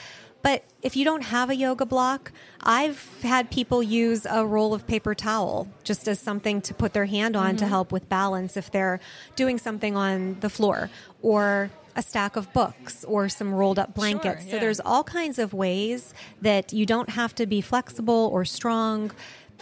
But 0.45 0.63
if 0.84 0.95
you 0.95 1.03
don't 1.05 1.23
have 1.23 1.49
a 1.49 1.55
yoga 1.55 1.88
block, 1.88 2.31
I've 2.62 3.01
had 3.23 3.49
people 3.49 3.81
use 3.81 4.27
a 4.29 4.45
roll 4.45 4.75
of 4.75 4.86
paper 4.86 5.15
towel 5.15 5.67
just 5.84 6.08
as 6.08 6.19
something 6.19 6.62
to 6.62 6.73
put 6.75 6.93
their 6.93 7.08
hand 7.08 7.36
on 7.36 7.45
Mm-hmm. 7.45 7.58
to 7.58 7.67
help 7.67 7.91
with 7.91 8.08
balance 8.10 8.55
if 8.55 8.69
they're 8.69 8.99
doing 9.36 9.58
something 9.58 9.95
on 9.95 10.38
the 10.41 10.49
floor 10.49 10.91
or 11.23 11.71
a 11.95 12.03
stack 12.03 12.36
of 12.36 12.53
books 12.53 13.03
or 13.05 13.27
some 13.27 13.55
rolled 13.55 13.79
up 13.79 13.95
blankets. 13.95 14.43
Sure, 14.43 14.51
So 14.51 14.60
there's 14.60 14.79
all 14.79 15.03
kinds 15.03 15.39
of 15.39 15.51
ways 15.51 16.13
that 16.43 16.71
you 16.73 16.86
don't 16.86 17.10
have 17.10 17.34
to 17.36 17.47
be 17.47 17.60
flexible 17.62 18.29
or 18.31 18.45
strong 18.45 19.12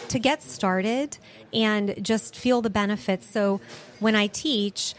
to 0.10 0.20
get 0.20 0.44
started 0.44 1.18
and 1.54 1.96
just 2.02 2.36
feel 2.36 2.62
the 2.62 2.70
benefits. 2.70 3.26
So 3.26 3.62
when 4.02 4.16
I 4.18 4.28
teach, 4.28 4.96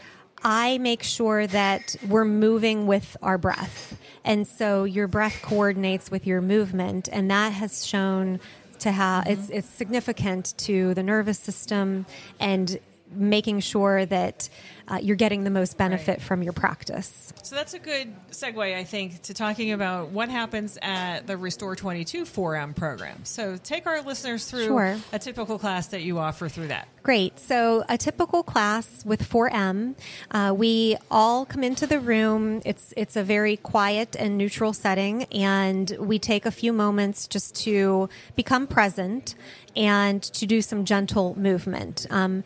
I 0.47 0.77
make 0.77 1.01
sure 1.01 1.47
that 1.47 1.95
we're 2.07 2.23
moving 2.23 2.85
with 2.85 3.17
our 3.23 3.39
breath. 3.39 3.99
And 4.23 4.47
so 4.47 4.83
your 4.83 5.07
breath 5.07 5.41
coordinates 5.41 6.11
with 6.11 6.27
your 6.27 6.39
movement, 6.39 7.09
and 7.11 7.31
that 7.31 7.51
has 7.51 7.83
shown 7.83 8.39
to 8.79 8.91
have 8.91 9.25
it's, 9.25 9.49
it's 9.49 9.67
significant 9.67 10.53
to 10.59 10.93
the 10.93 11.01
nervous 11.01 11.39
system 11.39 12.05
and 12.39 12.77
making 13.11 13.59
sure 13.61 14.05
that 14.05 14.49
uh, 14.87 14.99
you're 15.01 15.15
getting 15.15 15.43
the 15.43 15.49
most 15.49 15.77
benefit 15.77 16.07
Right. 16.17 16.21
from 16.21 16.43
your 16.43 16.53
practice. 16.53 17.33
So 17.43 17.55
that's 17.55 17.73
a 17.73 17.79
good 17.79 18.13
segue, 18.31 18.75
I 18.75 18.83
think, 18.83 19.21
to 19.23 19.33
talking 19.33 19.71
about 19.71 20.09
what 20.09 20.29
happens 20.29 20.77
at 20.81 21.25
the 21.25 21.37
Restore 21.37 21.75
22 21.75 22.23
4M 22.25 22.75
program. 22.75 23.21
So 23.23 23.57
take 23.57 23.87
our 23.87 24.01
listeners 24.01 24.45
through 24.45 24.65
Sure. 24.65 24.97
a 25.11 25.17
typical 25.19 25.57
class 25.57 25.87
that 25.87 26.01
you 26.01 26.19
offer 26.19 26.49
through 26.49 26.67
that. 26.67 26.87
Great. 27.03 27.39
So, 27.39 27.83
a 27.87 27.97
typical 27.99 28.41
class 28.41 29.03
with 29.05 29.21
4M, 29.23 29.93
uh, 30.31 30.53
we 30.57 30.97
all 31.11 31.45
come 31.45 31.63
into 31.63 31.85
the 31.85 31.99
room. 31.99 32.61
It's 32.65 32.93
it's 32.97 33.15
a 33.15 33.23
very 33.23 33.57
quiet 33.57 34.15
and 34.17 34.37
neutral 34.39 34.73
setting, 34.73 35.25
and 35.25 35.95
we 35.99 36.17
take 36.17 36.47
a 36.47 36.51
few 36.51 36.73
moments 36.73 37.27
just 37.27 37.55
to 37.63 38.09
become 38.35 38.65
present 38.65 39.35
and 39.75 40.21
to 40.23 40.47
do 40.47 40.63
some 40.63 40.83
gentle 40.83 41.37
movement. 41.39 42.07
Um, 42.09 42.43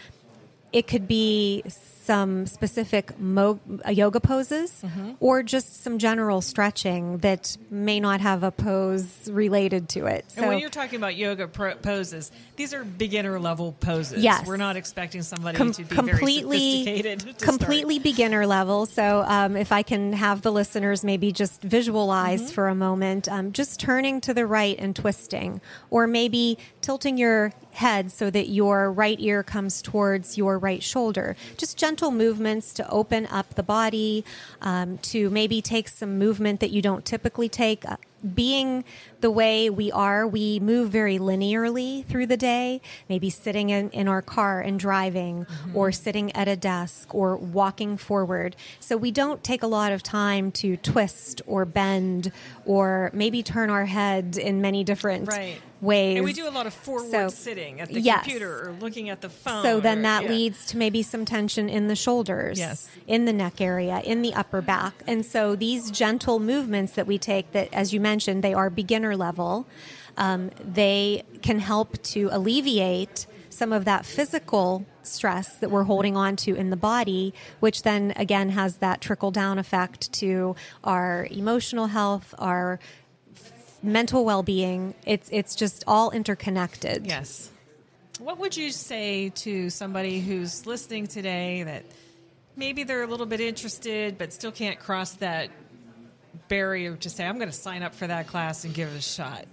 it 0.72 0.88
could 0.88 1.08
be 1.08 1.64
some 2.10 2.48
specific 2.48 3.20
mo- 3.20 3.60
uh, 3.86 3.92
yoga 3.92 4.20
poses 4.20 4.84
or 5.20 5.44
just 5.44 5.84
some 5.84 6.00
general 6.00 6.42
stretching 6.42 7.20
that 7.20 7.56
may 7.70 8.00
not 8.00 8.20
have 8.20 8.42
a 8.42 8.50
pose 8.52 9.06
related 9.32 9.88
to 9.90 10.08
it. 10.08 10.26
And 10.36 10.48
when 10.48 10.58
you're 10.58 10.72
talking 10.72 10.98
about 10.98 11.16
yoga 11.16 11.48
pro- 11.48 11.76
poses, 11.76 12.32
these 12.56 12.74
are 12.74 12.84
beginner 12.84 13.40
level 13.40 13.74
poses. 13.80 14.24
Yes. 14.24 14.48
We're 14.48 14.58
not 14.58 14.76
expecting 14.76 15.22
somebody 15.22 15.56
Com- 15.56 15.72
to 15.74 15.84
be 15.84 15.96
completely 15.96 16.84
very 16.84 16.98
sophisticated. 16.98 17.38
to 17.40 17.46
completely 17.46 18.00
beginner 18.00 18.48
level 18.48 18.86
so 18.86 19.24
um, 19.28 19.56
if 19.58 19.72
i 19.72 19.84
can 19.84 20.14
have 20.14 20.42
the 20.42 20.52
listeners 20.52 21.04
maybe 21.04 21.32
just 21.32 21.62
visualize 21.62 22.40
Mm-hmm. 22.42 22.54
for 22.56 22.68
a 22.70 22.76
moment 22.76 23.28
um, 23.28 23.52
just 23.52 23.80
turning 23.80 24.22
to 24.22 24.34
the 24.34 24.46
right 24.46 24.78
and 24.80 24.96
twisting 24.96 25.60
or 25.90 26.08
maybe 26.08 26.58
tilting 26.82 27.18
your 27.18 27.52
head 27.72 28.12
so 28.12 28.30
that 28.30 28.48
your 28.50 28.92
right 28.92 29.20
ear 29.20 29.44
comes 29.44 29.82
towards 29.82 30.38
your 30.38 30.58
right 30.60 30.82
shoulder 30.84 31.36
just 31.58 31.78
gentle 31.78 31.99
movements 32.08 32.74
to 32.74 32.90
open 32.90 33.28
up 33.28 33.56
the 33.56 33.64
body 33.64 34.24
um, 34.62 34.98
to 35.12 35.30
maybe 35.30 35.62
take 35.62 35.88
some 35.90 36.18
movement 36.18 36.60
that 36.62 36.72
you 36.72 36.82
don't 36.82 37.04
typically 37.04 37.50
take 37.50 37.86
Uh, 37.86 37.98
being 38.36 38.84
the 39.22 39.32
way 39.32 39.70
we 39.70 39.90
are, 39.94 40.28
we 40.28 40.60
move 40.60 40.90
very 40.90 41.18
linearly 41.18 42.06
through 42.06 42.28
the 42.28 42.36
day, 42.36 42.82
maybe 43.08 43.30
sitting 43.30 43.70
in, 43.70 43.90
in 43.92 44.10
our 44.10 44.22
car 44.22 44.60
and 44.60 44.78
driving, 44.78 45.48
or 45.74 45.90
sitting 45.94 46.30
at 46.36 46.48
a 46.50 46.58
desk, 46.58 47.16
or 47.16 47.38
walking 47.38 47.96
forward. 47.98 48.58
So 48.82 48.98
we 48.98 49.12
don't 49.12 49.42
take 49.42 49.64
a 49.64 49.68
lot 49.68 49.94
of 49.94 50.04
time 50.04 50.52
to 50.64 50.76
twist 50.76 51.42
or 51.48 51.64
bend 51.64 52.34
or 52.66 53.10
maybe 53.14 53.42
turn 53.42 53.70
our 53.70 53.86
head 53.86 54.38
in 54.38 54.60
many 54.60 54.84
different 54.84 55.30
Right. 55.30 55.62
Ways. 55.82 56.18
And 56.18 56.26
we 56.26 56.34
do 56.34 56.48
a 56.48 56.52
lot 56.52 56.68
of 56.68 56.74
forward 56.74 57.12
So- 57.12 57.30
sitting 57.30 57.80
at 57.80 57.90
the 57.90 58.02
yes. 58.02 58.24
computer 58.24 58.70
or 58.70 58.76
looking 58.80 59.10
at 59.10 59.22
the 59.22 59.30
phone. 59.30 59.64
So 59.64 59.80
then 59.80 60.00
or- 60.00 60.02
that 60.04 60.24
yeah. 60.24 60.30
leads 60.30 60.66
to 60.68 60.78
maybe 60.78 61.02
some 61.04 61.26
tension 61.26 61.70
in 61.70 61.88
the 61.88 61.96
shoulders, 61.96 62.60
Yes. 62.60 62.90
in 63.08 63.26
the 63.26 63.34
neck 63.34 63.62
area, 63.62 64.02
in 64.04 64.22
the 64.22 64.34
upper 64.34 64.62
back. 64.62 64.94
And 65.08 65.26
so 65.26 65.56
these 65.56 65.90
gentle 65.92 66.40
movements 66.40 66.94
that 66.94 67.08
we 67.08 67.18
take, 67.18 67.52
that 67.54 67.70
as 67.74 67.94
you 67.94 68.00
mentioned, 68.00 68.44
they 68.44 68.54
are 68.54 68.70
beginner 68.70 69.16
level, 69.16 69.66
um, 70.18 70.52
they 70.60 71.24
can 71.42 71.60
help 71.60 72.02
to 72.04 72.30
alleviate 72.32 73.26
some 73.50 73.72
of 73.74 73.86
that 73.86 74.06
physical 74.06 74.86
stress 75.02 75.56
that 75.58 75.72
we're 75.72 75.84
holding 75.84 76.16
on 76.16 76.36
to 76.36 76.54
in 76.56 76.70
the 76.70 76.78
body, 76.78 77.34
which 77.60 77.82
then 77.84 78.14
again 78.16 78.50
has 78.50 78.78
that 78.78 79.02
trickle 79.02 79.32
down 79.32 79.58
effect 79.58 80.12
to 80.14 80.56
our 80.84 81.28
emotional 81.32 81.88
health, 81.88 82.34
our 82.38 82.80
mental 83.82 84.26
well-being. 84.26 84.94
It's 85.06 85.30
it's 85.32 85.56
just 85.56 85.84
all 85.88 86.12
interconnected. 86.12 87.08
Yes. 87.08 87.50
What 88.20 88.38
would 88.40 88.58
you 88.58 88.72
say 88.72 89.30
to 89.30 89.70
somebody 89.70 90.20
who's 90.20 90.66
listening 90.66 91.08
today 91.08 91.64
that 91.64 91.86
maybe 92.58 92.84
they're 92.84 93.04
a 93.04 93.08
little 93.08 93.26
bit 93.26 93.40
interested 93.40 94.18
but 94.18 94.34
still 94.34 94.52
can't 94.52 94.78
cross 94.78 95.14
that 95.14 95.50
barrier 96.50 96.98
to 96.98 97.10
say, 97.10 97.26
I'm 97.26 97.38
going 97.38 97.50
to 97.50 97.56
sign 97.56 97.82
up 97.82 97.96
for 97.96 98.08
that 98.08 98.28
class 98.28 98.66
and 98.66 98.74
give 98.74 98.90
it 98.90 98.98
a 98.98 99.02
shot? 99.02 99.46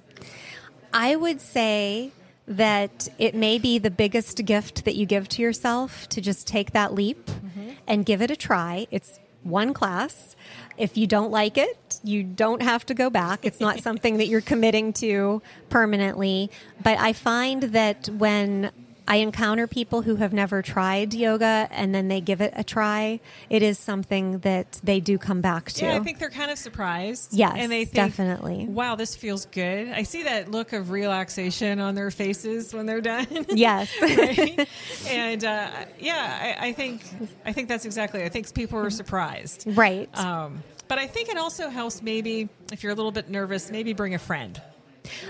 I 0.92 1.14
would 1.14 1.40
say 1.40 2.10
that 2.48 3.08
it 3.18 3.34
may 3.34 3.58
be 3.58 3.78
the 3.78 3.90
biggest 3.90 4.44
gift 4.44 4.84
that 4.84 4.96
you 4.96 5.06
give 5.06 5.28
to 5.28 5.42
yourself 5.42 6.08
to 6.08 6.20
just 6.20 6.46
take 6.46 6.72
that 6.72 6.94
leap 6.94 7.26
mm-hmm. 7.26 7.70
and 7.86 8.04
give 8.04 8.22
it 8.22 8.30
a 8.30 8.36
try. 8.36 8.86
It's 8.90 9.20
one 9.42 9.74
class. 9.74 10.34
If 10.76 10.96
you 10.96 11.06
don't 11.06 11.30
like 11.30 11.56
it, 11.58 11.85
you 12.06 12.22
don't 12.22 12.62
have 12.62 12.86
to 12.86 12.94
go 12.94 13.10
back. 13.10 13.44
It's 13.44 13.60
not 13.60 13.82
something 13.82 14.18
that 14.18 14.26
you're 14.26 14.40
committing 14.40 14.92
to 14.94 15.42
permanently. 15.68 16.50
But 16.82 16.98
I 16.98 17.12
find 17.12 17.62
that 17.62 18.08
when 18.08 18.70
I 19.08 19.16
encounter 19.16 19.66
people 19.66 20.02
who 20.02 20.16
have 20.16 20.32
never 20.32 20.62
tried 20.62 21.14
yoga 21.14 21.68
and 21.70 21.94
then 21.94 22.08
they 22.08 22.20
give 22.20 22.40
it 22.40 22.52
a 22.56 22.64
try, 22.64 23.20
it 23.48 23.62
is 23.62 23.78
something 23.78 24.40
that 24.40 24.80
they 24.82 24.98
do 24.98 25.16
come 25.16 25.40
back 25.40 25.70
to. 25.72 25.84
Yeah, 25.84 25.96
I 25.96 26.00
think 26.00 26.18
they're 26.18 26.28
kind 26.28 26.50
of 26.50 26.58
surprised. 26.58 27.32
Yes, 27.32 27.54
and 27.56 27.70
they 27.70 27.84
think, 27.84 27.94
definitely. 27.94 28.66
Wow, 28.66 28.96
this 28.96 29.14
feels 29.14 29.46
good. 29.46 29.88
I 29.90 30.02
see 30.02 30.24
that 30.24 30.50
look 30.50 30.72
of 30.72 30.90
relaxation 30.90 31.78
on 31.78 31.94
their 31.94 32.10
faces 32.10 32.74
when 32.74 32.86
they're 32.86 33.00
done. 33.00 33.26
yes. 33.48 33.94
right? 34.02 34.68
And 35.08 35.44
uh, 35.44 35.70
yeah, 36.00 36.56
I, 36.60 36.68
I 36.68 36.72
think 36.72 37.02
I 37.44 37.52
think 37.52 37.68
that's 37.68 37.84
exactly. 37.84 38.24
I 38.24 38.28
think 38.28 38.52
people 38.54 38.78
are 38.78 38.90
surprised. 38.90 39.64
right. 39.76 40.08
Um, 40.18 40.62
but 40.88 40.98
I 40.98 41.06
think 41.06 41.28
it 41.28 41.36
also 41.36 41.68
helps 41.68 42.02
maybe 42.02 42.48
if 42.72 42.82
you're 42.82 42.92
a 42.92 42.96
little 42.96 43.12
bit 43.12 43.28
nervous, 43.28 43.70
maybe 43.70 43.92
bring 43.92 44.14
a 44.14 44.18
friend. 44.18 44.60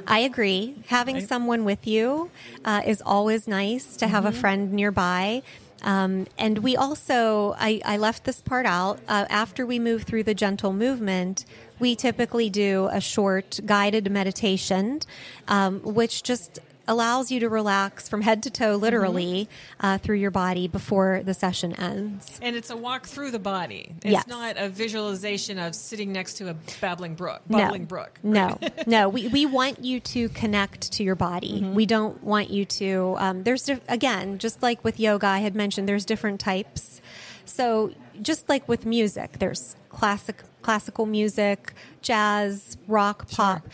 I 0.07 0.21
agree. 0.21 0.75
Having 0.89 1.17
Right. 1.17 1.29
someone 1.29 1.65
with 1.65 1.87
you 1.87 2.31
uh, 2.65 2.83
is 2.87 3.03
always 3.05 3.47
nice 3.47 3.97
to 3.99 4.07
have 4.09 4.25
a 4.25 4.33
friend 4.33 4.73
nearby. 4.73 5.43
Um, 5.83 6.27
and 6.39 6.59
we 6.61 6.75
also, 6.77 7.55
I, 7.59 7.83
I 7.85 7.99
left 7.99 8.25
this 8.25 8.41
part 8.41 8.65
out. 8.65 8.99
Uh, 9.07 9.27
after 9.29 9.67
we 9.67 9.79
move 9.79 10.05
through 10.05 10.23
the 10.23 10.35
gentle 10.35 10.73
movement, 10.73 11.45
we 11.79 11.95
typically 11.95 12.49
do 12.49 12.89
a 12.91 13.01
short 13.01 13.61
guided 13.67 14.11
meditation, 14.11 15.01
um, 15.49 15.81
which 15.81 16.23
just 16.23 16.59
allows 16.89 17.31
you 17.31 17.41
to 17.41 17.49
relax 17.49 18.09
from 18.09 18.23
head 18.23 18.43
to 18.45 18.51
toe, 18.51 18.77
literally, 18.77 19.49
uh, 19.81 19.99
through 19.99 20.17
your 20.17 20.31
body 20.31 20.69
before 20.69 21.23
the 21.25 21.35
session 21.35 21.73
ends. 21.75 22.39
And 22.43 22.57
it's 22.57 22.71
a 22.71 22.77
walk 22.77 23.07
through 23.07 23.31
the 23.31 23.39
body. 23.39 23.95
It's 24.03 24.13
Yes. 24.13 24.27
not 24.27 24.57
a 24.57 24.69
visualization 24.69 25.59
of 25.59 25.75
sitting 25.75 26.13
next 26.13 26.35
to 26.35 26.51
a 26.51 26.55
babbling 26.81 27.15
brook, 27.15 27.43
bubbling 27.49 27.85
brook. 27.85 28.19
No, 28.23 28.59
no. 28.87 29.09
We, 29.09 29.29
we 29.29 29.47
want 29.47 29.85
you 29.85 30.01
to 30.01 30.29
connect 30.31 30.93
to 30.93 31.03
your 31.05 31.15
body. 31.15 31.61
Mm-hmm. 31.63 31.75
We 31.75 31.87
don't 31.87 32.23
want 32.23 32.51
you 32.51 32.65
to. 32.65 33.15
Um, 33.19 33.43
there's 33.45 33.69
again, 33.89 34.39
just 34.39 34.63
like 34.63 34.83
with 34.85 35.01
yoga, 35.01 35.27
I 35.27 35.39
had 35.39 35.55
mentioned. 35.55 35.89
There's 35.89 36.05
different 36.05 36.41
types. 36.41 37.01
So 37.45 37.93
just 38.21 38.49
like 38.49 38.69
with 38.69 38.85
music, 38.85 39.39
there's 39.39 39.77
classic 39.89 40.43
classical 40.63 41.07
music, 41.07 41.73
jazz, 42.03 42.77
rock, 42.89 43.31
pop. 43.31 43.69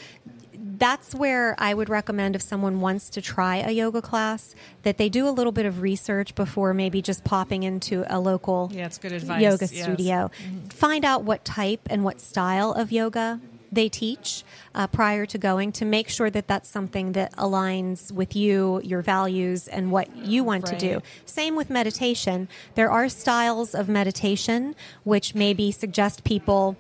That's 0.83 1.15
where 1.15 1.55
I 1.59 1.75
would 1.75 1.89
recommend 1.89 2.35
if 2.35 2.43
someone 2.43 2.81
wants 2.81 3.09
to 3.11 3.23
try 3.23 3.59
a 3.59 3.71
yoga 3.71 4.03
class 4.03 4.57
that 4.83 4.99
they 4.99 5.09
do 5.09 5.29
a 5.29 5.31
little 5.31 5.53
bit 5.53 5.65
of 5.65 5.81
research 5.81 6.35
before 6.35 6.75
maybe 6.75 7.01
just 7.01 7.23
popping 7.23 7.63
into 7.63 8.05
a 8.13 8.19
local 8.19 8.69
Yeah, 8.75 8.87
it's 8.87 8.99
good 8.99 9.13
advice. 9.13 9.41
yoga 9.41 9.69
yes. 9.73 9.81
studio. 9.85 10.33
Find 10.71 11.05
out 11.05 11.23
what 11.23 11.45
type 11.45 11.83
and 11.89 12.03
what 12.03 12.21
style 12.21 12.73
of 12.73 12.91
yoga 12.91 13.41
they 13.71 13.89
teach 13.89 14.43
uh, 14.75 14.89
prior 14.89 15.25
to 15.25 15.39
going 15.39 15.71
to 15.73 15.85
make 15.85 16.09
sure 16.09 16.31
that 16.31 16.49
that's 16.49 16.69
something 16.69 17.13
that 17.13 17.33
aligns 17.37 18.11
with 18.11 18.35
you, 18.35 18.81
your 18.83 19.03
values, 19.03 19.69
and 19.69 19.93
what 19.93 20.15
you 20.17 20.43
want 20.43 20.67
to 20.67 20.77
do. 20.77 21.01
Same 21.25 21.55
with 21.55 21.71
meditation. 21.71 22.49
There 22.75 22.91
are 22.91 23.09
styles 23.09 23.73
of 23.75 23.89
meditation 23.89 24.75
which 25.05 25.35
maybe 25.35 25.71
suggest 25.71 26.25
people 26.25 26.77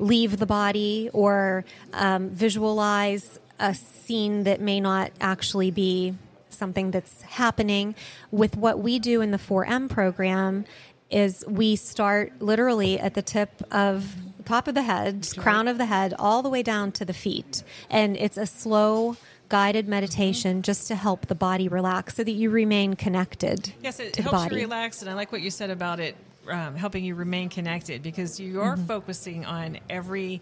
leave 0.00 0.38
the 0.38 0.46
body 0.46 1.08
or 1.12 1.64
um, 1.92 2.30
visualize 2.30 3.38
a 3.58 3.74
scene 3.74 4.44
that 4.44 4.60
may 4.60 4.80
not 4.80 5.12
actually 5.20 5.70
be 5.70 6.14
something 6.50 6.90
that's 6.90 7.22
happening. 7.22 7.94
With 8.30 8.56
what 8.56 8.78
we 8.78 8.98
do 8.98 9.20
in 9.20 9.30
the 9.30 9.38
4M 9.38 9.88
program, 9.90 10.64
is 11.10 11.44
we 11.46 11.76
start 11.76 12.32
literally 12.40 12.98
at 12.98 13.14
the 13.14 13.22
tip 13.22 13.50
of 13.70 14.14
top 14.44 14.66
of 14.68 14.74
the 14.74 14.82
head, 14.82 15.26
crown 15.36 15.68
of 15.68 15.78
the 15.78 15.86
head, 15.86 16.14
all 16.18 16.42
the 16.42 16.48
way 16.50 16.62
down 16.62 16.90
to 16.92 17.04
the 17.04 17.12
feet, 17.14 17.62
and 17.90 18.16
it's 18.16 18.36
a 18.36 18.46
slow 18.46 19.16
guided 19.48 19.86
meditation 19.86 20.62
just 20.62 20.88
to 20.88 20.94
help 20.94 21.26
the 21.26 21.34
body 21.34 21.68
relax 21.68 22.16
so 22.16 22.24
that 22.24 22.32
you 22.32 22.48
remain 22.50 22.94
connected 22.94 23.72
Yes, 23.82 24.00
it 24.00 24.16
helps 24.16 24.50
you 24.50 24.56
relax, 24.58 25.02
and 25.02 25.10
I 25.10 25.14
like 25.14 25.30
what 25.30 25.42
you 25.42 25.50
said 25.50 25.70
about 25.70 26.00
it 26.00 26.16
um, 26.48 26.74
helping 26.74 27.04
you 27.04 27.14
remain 27.14 27.48
connected 27.50 28.02
because 28.02 28.40
you 28.40 28.60
are 28.62 28.74
Mm-hmm. 28.76 28.86
focusing 28.86 29.44
on 29.44 29.78
every 29.88 30.40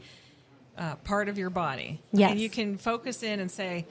uh, 0.83 0.97
part 0.97 1.29
of 1.29 1.39
your 1.39 1.51
body. 1.51 2.01
Yes. 2.13 2.33
and 2.33 2.41
you 2.41 2.51
can 2.51 2.77
focus 2.77 3.23
in 3.23 3.39
and 3.41 3.51
say, 3.51 3.87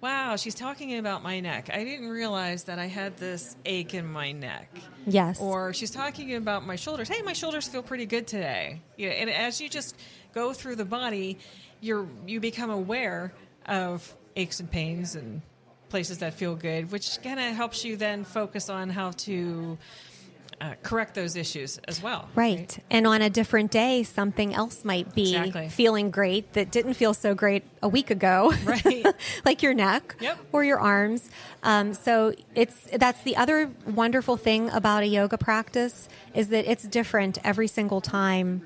"Wow, 0.00 0.36
she's 0.36 0.54
talking 0.54 0.96
about 0.96 1.22
my 1.22 1.40
neck. 1.40 1.68
I 1.72 1.84
didn't 1.84 2.08
realize 2.08 2.64
that 2.64 2.78
I 2.78 2.86
had 2.86 3.18
this 3.18 3.56
ache 3.66 3.92
in 3.94 4.06
my 4.10 4.32
neck." 4.32 4.68
Yes. 5.06 5.40
Or 5.40 5.74
she's 5.74 5.90
talking 5.90 6.34
about 6.34 6.66
my 6.66 6.76
shoulders. 6.76 7.08
Hey, 7.08 7.20
my 7.22 7.34
shoulders 7.34 7.68
feel 7.68 7.82
pretty 7.82 8.06
good 8.06 8.26
today. 8.26 8.80
Yeah, 8.96 9.10
and 9.10 9.28
as 9.28 9.60
you 9.60 9.68
just 9.68 9.96
go 10.34 10.52
through 10.54 10.76
the 10.76 10.86
body, 10.86 11.38
you're 11.80 12.06
you 12.26 12.40
become 12.40 12.70
aware 12.70 13.34
of 13.66 14.14
aches 14.34 14.60
and 14.60 14.70
pains 14.70 15.14
and 15.14 15.42
places 15.90 16.18
that 16.18 16.32
feel 16.32 16.54
good, 16.54 16.90
which 16.90 17.20
kind 17.22 17.38
of 17.38 17.54
helps 17.54 17.84
you 17.84 17.96
then 17.96 18.24
focus 18.24 18.70
on 18.70 18.88
how 18.88 19.10
to 19.10 19.76
uh, 20.62 20.74
correct 20.82 21.14
those 21.14 21.34
issues 21.34 21.78
as 21.88 22.00
well. 22.00 22.28
Right. 22.36 22.78
And 22.88 23.04
on 23.06 23.20
a 23.20 23.28
different 23.28 23.72
day, 23.72 24.04
something 24.04 24.54
else 24.54 24.84
might 24.84 25.12
be 25.12 25.34
Exactly. 25.34 25.68
feeling 25.68 26.10
great 26.12 26.52
that 26.52 26.70
didn't 26.70 26.94
feel 26.94 27.14
so 27.14 27.34
great 27.34 27.64
a 27.82 27.88
week 27.88 28.10
ago. 28.10 28.52
Right. 28.64 29.04
like 29.44 29.62
your 29.62 29.74
neck 29.74 30.14
Yep. 30.20 30.38
or 30.52 30.62
your 30.64 30.78
arms. 30.78 31.28
Um, 31.64 31.94
so 31.94 32.32
it's 32.54 32.76
that's 32.96 33.22
the 33.24 33.36
other 33.36 33.70
wonderful 33.86 34.36
thing 34.36 34.70
about 34.70 35.02
a 35.02 35.06
yoga 35.06 35.36
practice 35.36 36.08
is 36.32 36.48
that 36.48 36.70
it's 36.70 36.84
different 36.84 37.38
every 37.44 37.66
single 37.68 38.00
time 38.00 38.62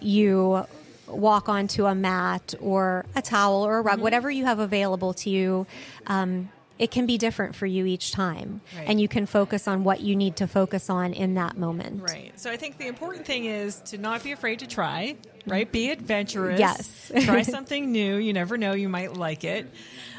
you 0.00 0.64
walk 1.08 1.48
onto 1.48 1.86
a 1.86 1.94
mat 1.94 2.54
or 2.60 3.04
a 3.16 3.22
towel 3.22 3.62
or 3.66 3.78
a 3.78 3.80
Mm-hmm. 3.80 3.88
rug, 3.88 4.00
whatever 4.00 4.30
you 4.30 4.44
have 4.44 4.60
available 4.60 5.12
to 5.14 5.30
you. 5.30 5.66
Um, 6.06 6.50
it 6.80 6.90
can 6.90 7.04
be 7.04 7.18
different 7.18 7.54
for 7.54 7.66
you 7.66 7.84
each 7.84 8.10
time, 8.10 8.62
Right. 8.74 8.88
and 8.88 8.98
you 8.98 9.06
can 9.06 9.26
focus 9.26 9.68
on 9.68 9.84
what 9.84 10.00
you 10.00 10.16
need 10.16 10.36
to 10.36 10.46
focus 10.48 10.88
on 10.88 11.12
in 11.12 11.34
that 11.34 11.58
moment. 11.58 12.02
Right. 12.02 12.32
So 12.40 12.50
I 12.50 12.56
think 12.56 12.78
the 12.78 12.86
important 12.86 13.26
thing 13.26 13.44
is 13.44 13.76
to 13.90 13.98
not 13.98 14.24
be 14.24 14.32
afraid 14.32 14.60
to 14.60 14.66
try, 14.66 15.16
right? 15.46 15.70
Be 15.70 15.90
adventurous. 15.90 16.58
Yes. 16.58 17.12
try 17.26 17.42
something 17.56 17.92
new. 17.92 18.16
You 18.16 18.32
never 18.32 18.56
know, 18.56 18.72
you 18.72 18.88
might 18.88 19.12
like 19.14 19.44
it. 19.44 19.68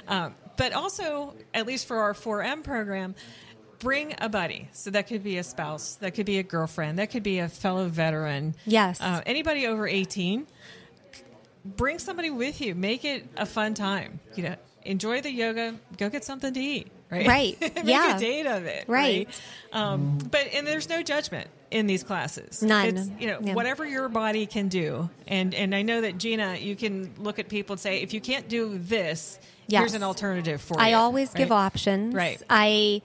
Um, 0.07 0.35
but 0.55 0.73
also, 0.73 1.33
at 1.51 1.65
least 1.65 1.87
for 1.87 1.97
our 1.97 2.13
4M 2.13 2.63
program, 2.63 3.15
bring 3.79 4.13
a 4.19 4.29
buddy. 4.29 4.69
So 4.71 4.91
that 4.91 5.07
could 5.07 5.23
be 5.23 5.37
a 5.39 5.43
spouse, 5.43 5.95
that 5.95 6.11
could 6.11 6.27
be 6.27 6.37
a 6.37 6.43
girlfriend, 6.43 6.99
that 6.99 7.09
could 7.09 7.23
be 7.23 7.39
a 7.39 7.49
fellow 7.49 7.87
veteran. 7.87 8.53
Yes. 8.67 9.01
Uh, 9.01 9.21
anybody 9.25 9.65
over 9.65 9.87
18. 9.87 10.45
Bring 11.65 11.97
somebody 11.97 12.29
with 12.29 12.61
you. 12.61 12.75
Make 12.75 13.03
it 13.03 13.27
a 13.35 13.47
fun 13.47 13.73
time. 13.73 14.19
You 14.35 14.43
know, 14.43 14.55
enjoy 14.83 15.21
the 15.21 15.31
yoga. 15.31 15.75
Go 15.97 16.09
get 16.09 16.23
something 16.23 16.53
to 16.53 16.59
eat. 16.59 16.91
Right. 17.09 17.27
Right. 17.27 17.61
Make 17.61 17.85
Yeah. 17.85 18.15
a 18.15 18.19
date 18.19 18.45
of 18.47 18.65
it. 18.65 18.85
Right. 18.87 19.27
Um, 19.73 20.17
but 20.17 20.47
and 20.53 20.65
there's 20.65 20.87
no 20.87 21.03
judgment 21.03 21.49
in 21.69 21.87
these 21.87 22.03
classes. 22.03 22.61
None. 22.63 22.97
It's, 22.97 23.09
you 23.19 23.27
know, 23.27 23.39
Yeah. 23.41 23.53
whatever 23.53 23.85
your 23.85 24.07
body 24.09 24.45
can 24.45 24.67
do. 24.69 25.09
And 25.27 25.53
and 25.53 25.75
I 25.75 25.81
know 25.81 26.01
that 26.01 26.17
Gina, 26.17 26.55
you 26.55 26.75
can 26.75 27.13
look 27.17 27.37
at 27.39 27.49
people 27.49 27.73
and 27.73 27.79
say, 27.79 28.01
if 28.01 28.13
you 28.13 28.21
can't 28.21 28.47
do 28.47 28.77
this, 28.77 29.39
here's 29.69 29.93
an 29.93 30.03
alternative 30.03 30.61
for 30.61 30.75
you. 30.79 30.85
I 30.85 30.93
always 30.93 31.33
give 31.33 31.51
options. 31.51 32.13
Right. 32.15 32.41
I 32.49 33.01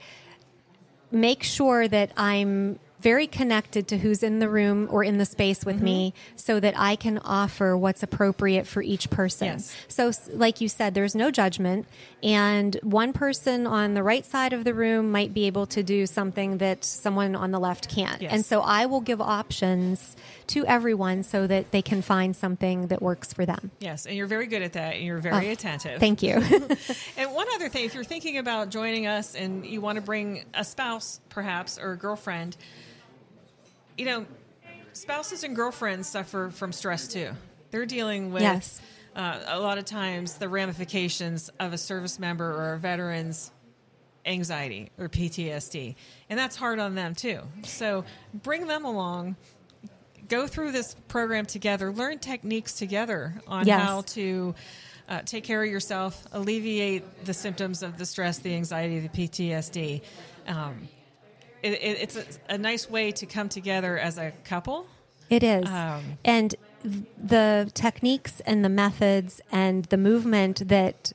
make 1.11 1.43
sure 1.43 1.87
that 1.87 2.11
I'm 2.17 2.79
very 2.99 3.27
connected 3.27 3.87
to 3.89 3.97
who's 3.97 4.23
in 4.23 4.39
the 4.39 4.49
room 4.49 4.87
or 4.91 5.03
in 5.03 5.17
the 5.17 5.25
space 5.25 5.63
with 5.65 5.81
me 5.81 6.13
Mm-hmm. 6.15 6.37
so 6.37 6.59
that 6.59 6.73
I 6.77 6.95
can 6.95 7.17
offer 7.19 7.77
what's 7.77 8.01
appropriate 8.03 8.65
for 8.67 8.81
each 8.81 9.09
person. 9.09 9.47
Yes. 9.47 9.75
So, 9.87 10.11
like 10.33 10.61
you 10.61 10.67
said, 10.69 10.93
there's 10.93 11.13
no 11.15 11.29
judgment. 11.31 11.85
And 12.23 12.75
one 12.81 13.13
person 13.13 13.67
on 13.67 13.93
the 13.93 14.01
right 14.03 14.25
side 14.25 14.53
of 14.53 14.63
the 14.63 14.73
room 14.73 15.11
might 15.11 15.33
be 15.33 15.45
able 15.45 15.67
to 15.67 15.83
do 15.83 16.05
something 16.07 16.57
that 16.57 16.83
someone 16.83 17.35
on 17.35 17.51
the 17.51 17.59
left 17.59 17.87
can't. 17.89 18.21
Yes. 18.21 18.31
And 18.33 18.43
so 18.45 18.61
I 18.61 18.87
will 18.87 19.01
give 19.01 19.21
options 19.21 20.15
to 20.47 20.65
everyone 20.65 21.23
so 21.23 21.45
that 21.45 21.71
they 21.71 21.81
can 21.81 22.01
find 22.01 22.35
something 22.35 22.87
that 22.87 23.01
works 23.01 23.33
for 23.33 23.45
them. 23.45 23.69
Yes, 23.79 24.05
and 24.07 24.15
you're 24.15 24.27
very 24.27 24.47
good 24.47 24.61
at 24.61 24.73
that, 24.73 24.95
and 24.95 25.03
you're 25.03 25.17
very 25.19 25.49
Oh, 25.49 25.51
attentive. 25.51 25.99
Thank 25.99 26.23
you. 26.23 26.41
And 27.17 27.33
one 27.33 27.47
other 27.55 27.69
thing, 27.69 27.85
if 27.85 27.93
you're 27.95 28.03
thinking 28.03 28.37
about 28.37 28.69
joining 28.69 29.07
us 29.07 29.35
and 29.35 29.65
you 29.65 29.81
want 29.81 29.97
to 29.97 30.01
bring 30.01 30.45
a 30.53 30.63
spouse, 30.63 31.19
perhaps, 31.29 31.77
or 31.77 31.91
a 31.93 31.97
girlfriend, 31.97 32.55
you 33.97 34.05
know, 34.05 34.25
spouses 34.93 35.43
and 35.43 35.55
girlfriends 35.55 36.07
suffer 36.07 36.49
from 36.49 36.71
stress 36.71 37.07
too. 37.07 37.31
They're 37.71 37.85
dealing 37.85 38.31
with 38.31 38.43
Yes. 38.43 38.79
uh, 39.15 39.39
a 39.47 39.59
lot 39.59 39.77
of 39.77 39.85
times 39.85 40.35
the 40.35 40.49
ramifications 40.49 41.49
of 41.59 41.73
a 41.73 41.77
service 41.77 42.19
member 42.19 42.45
or 42.53 42.73
a 42.73 42.77
veteran's 42.79 43.51
anxiety 44.25 44.91
or 44.97 45.07
PTSD, 45.09 45.95
and 46.29 46.37
that's 46.37 46.55
hard 46.55 46.79
on 46.79 46.95
them 46.95 47.15
too. 47.15 47.41
So 47.63 48.03
bring 48.33 48.67
them 48.67 48.83
along. 48.85 49.35
Go 50.27 50.47
through 50.47 50.73
this 50.73 50.95
program 51.07 51.45
together. 51.45 51.91
Learn 51.91 52.19
techniques 52.19 52.73
together 52.73 53.33
on 53.47 53.65
Yes. 53.65 53.81
how 53.81 54.01
to 54.01 54.53
uh, 55.07 55.21
take 55.21 55.45
care 55.45 55.63
of 55.63 55.69
yourself, 55.71 56.25
alleviate 56.33 57.23
the 57.23 57.33
symptoms 57.33 57.81
of 57.81 57.97
the 57.97 58.05
stress, 58.05 58.39
the 58.39 58.53
anxiety, 58.53 58.99
the 58.99 59.07
PTSD. 59.07 60.01
Um, 60.47 60.89
it, 61.73 61.81
it, 61.81 62.01
it's 62.01 62.17
a, 62.17 62.53
a 62.55 62.57
nice 62.57 62.89
way 62.89 63.11
to 63.13 63.25
come 63.25 63.49
together 63.49 63.97
as 63.97 64.17
a 64.17 64.31
couple. 64.43 64.87
It 65.29 65.43
is. 65.43 65.67
Um, 65.67 66.17
and 66.23 66.55
the 67.17 67.69
techniques 67.73 68.39
and 68.45 68.63
the 68.63 68.69
methods 68.69 69.41
and 69.51 69.85
the 69.85 69.97
movement 69.97 70.67
that 70.67 71.11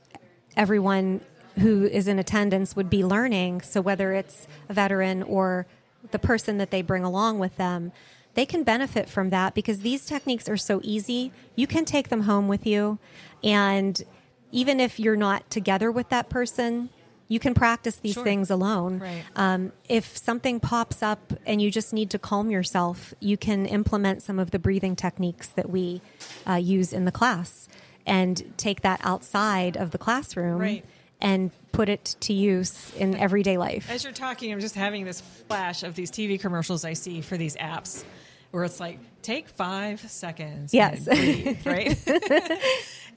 everyone 0.57 1.21
who 1.59 1.85
is 1.85 2.09
in 2.09 2.19
attendance 2.19 2.77
would 2.77 2.91
be 2.91 3.05
learning, 3.05 3.63
so 3.63 3.81
whether 3.81 4.13
it's 4.13 4.47
a 4.69 4.75
veteran 4.75 5.23
or 5.23 5.67
the 6.11 6.19
person 6.19 6.59
that 6.59 6.71
they 6.71 6.83
bring 6.83 7.05
along 7.05 7.39
with 7.39 7.57
them, 7.57 7.93
they 8.35 8.47
can 8.47 8.63
benefit 8.63 9.09
from 9.09 9.31
that 9.31 9.55
because 9.55 9.81
these 9.81 10.07
techniques 10.07 10.49
are 10.49 10.57
so 10.57 10.81
easy. 10.83 11.33
You 11.55 11.67
can 11.67 11.85
take 11.85 12.09
them 12.09 12.23
home 12.23 12.49
with 12.49 12.67
you. 12.67 12.99
And 13.45 14.03
even 14.51 14.81
if 14.81 14.99
you're 14.99 15.17
not 15.17 15.49
together 15.51 15.91
with 15.91 16.09
that 16.09 16.29
person, 16.31 16.89
you 17.33 17.41
can 17.41 17.55
practice 17.55 17.97
these 17.97 18.15
Sure. 18.15 18.25
things 18.25 18.51
alone. 18.51 18.99
Right. 18.99 19.23
Um, 19.37 19.73
if 19.89 20.17
something 20.17 20.61
pops 20.61 21.03
up 21.03 21.33
and 21.47 21.63
you 21.63 21.71
just 21.71 21.93
need 21.93 22.11
to 22.11 22.19
calm 22.19 22.51
yourself, 22.51 23.15
you 23.21 23.37
can 23.37 23.65
implement 23.67 24.23
some 24.23 24.39
of 24.39 24.51
the 24.51 24.59
breathing 24.59 24.95
techniques 24.97 25.49
that 25.49 25.71
we 25.71 26.01
uh, 26.49 26.55
use 26.55 26.93
in 26.93 27.05
the 27.07 27.13
class 27.13 27.69
and 28.05 28.53
take 28.57 28.83
that 28.83 29.01
outside 29.05 29.77
of 29.77 29.91
the 29.93 29.99
classroom 29.99 30.59
Right. 30.59 30.85
and 31.21 31.51
put 31.73 31.89
it 31.89 32.17
to 32.21 32.33
use 32.35 32.93
in 32.97 33.17
everyday 33.17 33.57
life. 33.57 33.89
As 33.91 34.05
you're 34.05 34.13
talking, 34.13 34.53
I'm 34.53 34.61
just 34.61 34.75
having 34.75 35.05
this 35.05 35.21
flash 35.49 35.83
of 35.85 35.95
these 35.95 36.11
TV 36.11 36.39
commercials 36.39 36.85
I 36.85 36.93
see 36.95 37.21
for 37.23 37.37
these 37.39 37.57
apps 37.57 38.05
where 38.51 38.65
it's 38.65 38.79
like, 38.81 38.99
take 39.23 39.49
five 39.49 40.01
seconds. 40.11 40.75
Yes. 40.75 41.07
and 41.09 41.19
breathe, 41.19 41.67
right? 41.67 41.87
and 42.07 42.27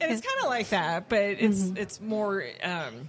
it's 0.00 0.20
kind 0.26 0.40
of 0.42 0.46
like 0.48 0.68
that, 0.70 1.08
but 1.10 1.18
it's 1.20 1.60
Mm-hmm. 1.60 1.76
it's 1.76 2.00
more. 2.00 2.44
Um, 2.62 3.08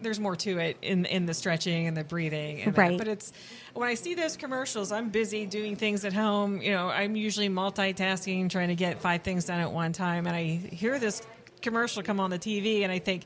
there's 0.00 0.20
more 0.20 0.36
to 0.36 0.58
it 0.58 0.76
in 0.82 1.04
in 1.06 1.26
the 1.26 1.34
stretching 1.34 1.86
and 1.86 1.96
the 1.96 2.04
breathing, 2.04 2.62
and 2.62 2.74
that. 2.74 2.80
Right. 2.80 2.98
But 2.98 3.08
it's 3.08 3.32
when 3.74 3.88
I 3.88 3.94
see 3.94 4.14
those 4.14 4.36
commercials, 4.36 4.92
I'm 4.92 5.10
busy 5.10 5.46
doing 5.46 5.76
things 5.76 6.04
at 6.04 6.12
home. 6.12 6.60
You 6.60 6.72
know, 6.72 6.88
I'm 6.88 7.16
usually 7.16 7.48
multitasking, 7.48 8.50
trying 8.50 8.68
to 8.68 8.74
get 8.74 9.00
five 9.00 9.22
things 9.22 9.46
done 9.46 9.60
at 9.60 9.72
one 9.72 9.92
time, 9.92 10.26
and 10.26 10.34
I 10.34 10.44
hear 10.44 10.98
this 10.98 11.22
commercial 11.62 12.02
come 12.02 12.20
on 12.20 12.30
the 12.30 12.38
TV, 12.38 12.82
and 12.82 12.92
I 12.92 12.98
think. 12.98 13.24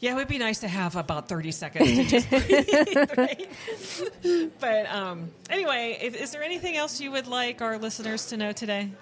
Yeah, 0.00 0.12
it 0.12 0.14
would 0.14 0.28
be 0.28 0.38
nice 0.38 0.60
to 0.60 0.68
have 0.68 0.94
about 0.94 1.28
30 1.28 1.50
seconds 1.50 1.90
to 1.90 2.04
just 2.04 2.30
breathe, 2.30 3.18
right? 3.18 4.52
But 4.60 4.86
um, 4.94 5.32
anyway, 5.50 5.98
if, 6.00 6.14
is 6.14 6.30
there 6.30 6.44
anything 6.44 6.76
else 6.76 7.00
you 7.00 7.10
would 7.10 7.26
like 7.26 7.60
our 7.62 7.78
listeners 7.78 8.26
to 8.26 8.36
know 8.36 8.52
today? 8.52 8.92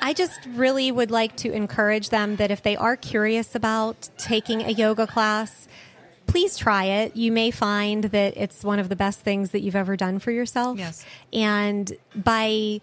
I 0.00 0.12
just 0.12 0.38
really 0.54 0.92
would 0.92 1.10
like 1.10 1.36
to 1.38 1.50
encourage 1.50 2.10
them 2.10 2.36
that 2.36 2.52
if 2.52 2.62
they 2.62 2.76
are 2.76 2.96
curious 2.96 3.56
about 3.56 4.08
taking 4.18 4.62
a 4.62 4.70
yoga 4.70 5.08
class, 5.08 5.66
please 6.36 6.58
try 6.58 6.84
it. 6.84 7.16
You 7.16 7.32
may 7.32 7.50
find 7.50 8.04
that 8.04 8.34
it's 8.36 8.62
one 8.62 8.78
of 8.78 8.90
the 8.90 8.96
best 8.96 9.20
things 9.20 9.52
that 9.52 9.60
you've 9.60 9.74
ever 9.74 9.96
done 9.96 10.18
for 10.18 10.30
yourself. 10.30 10.76
Yes. 10.76 11.02
And 11.32 11.90
by 12.14 12.82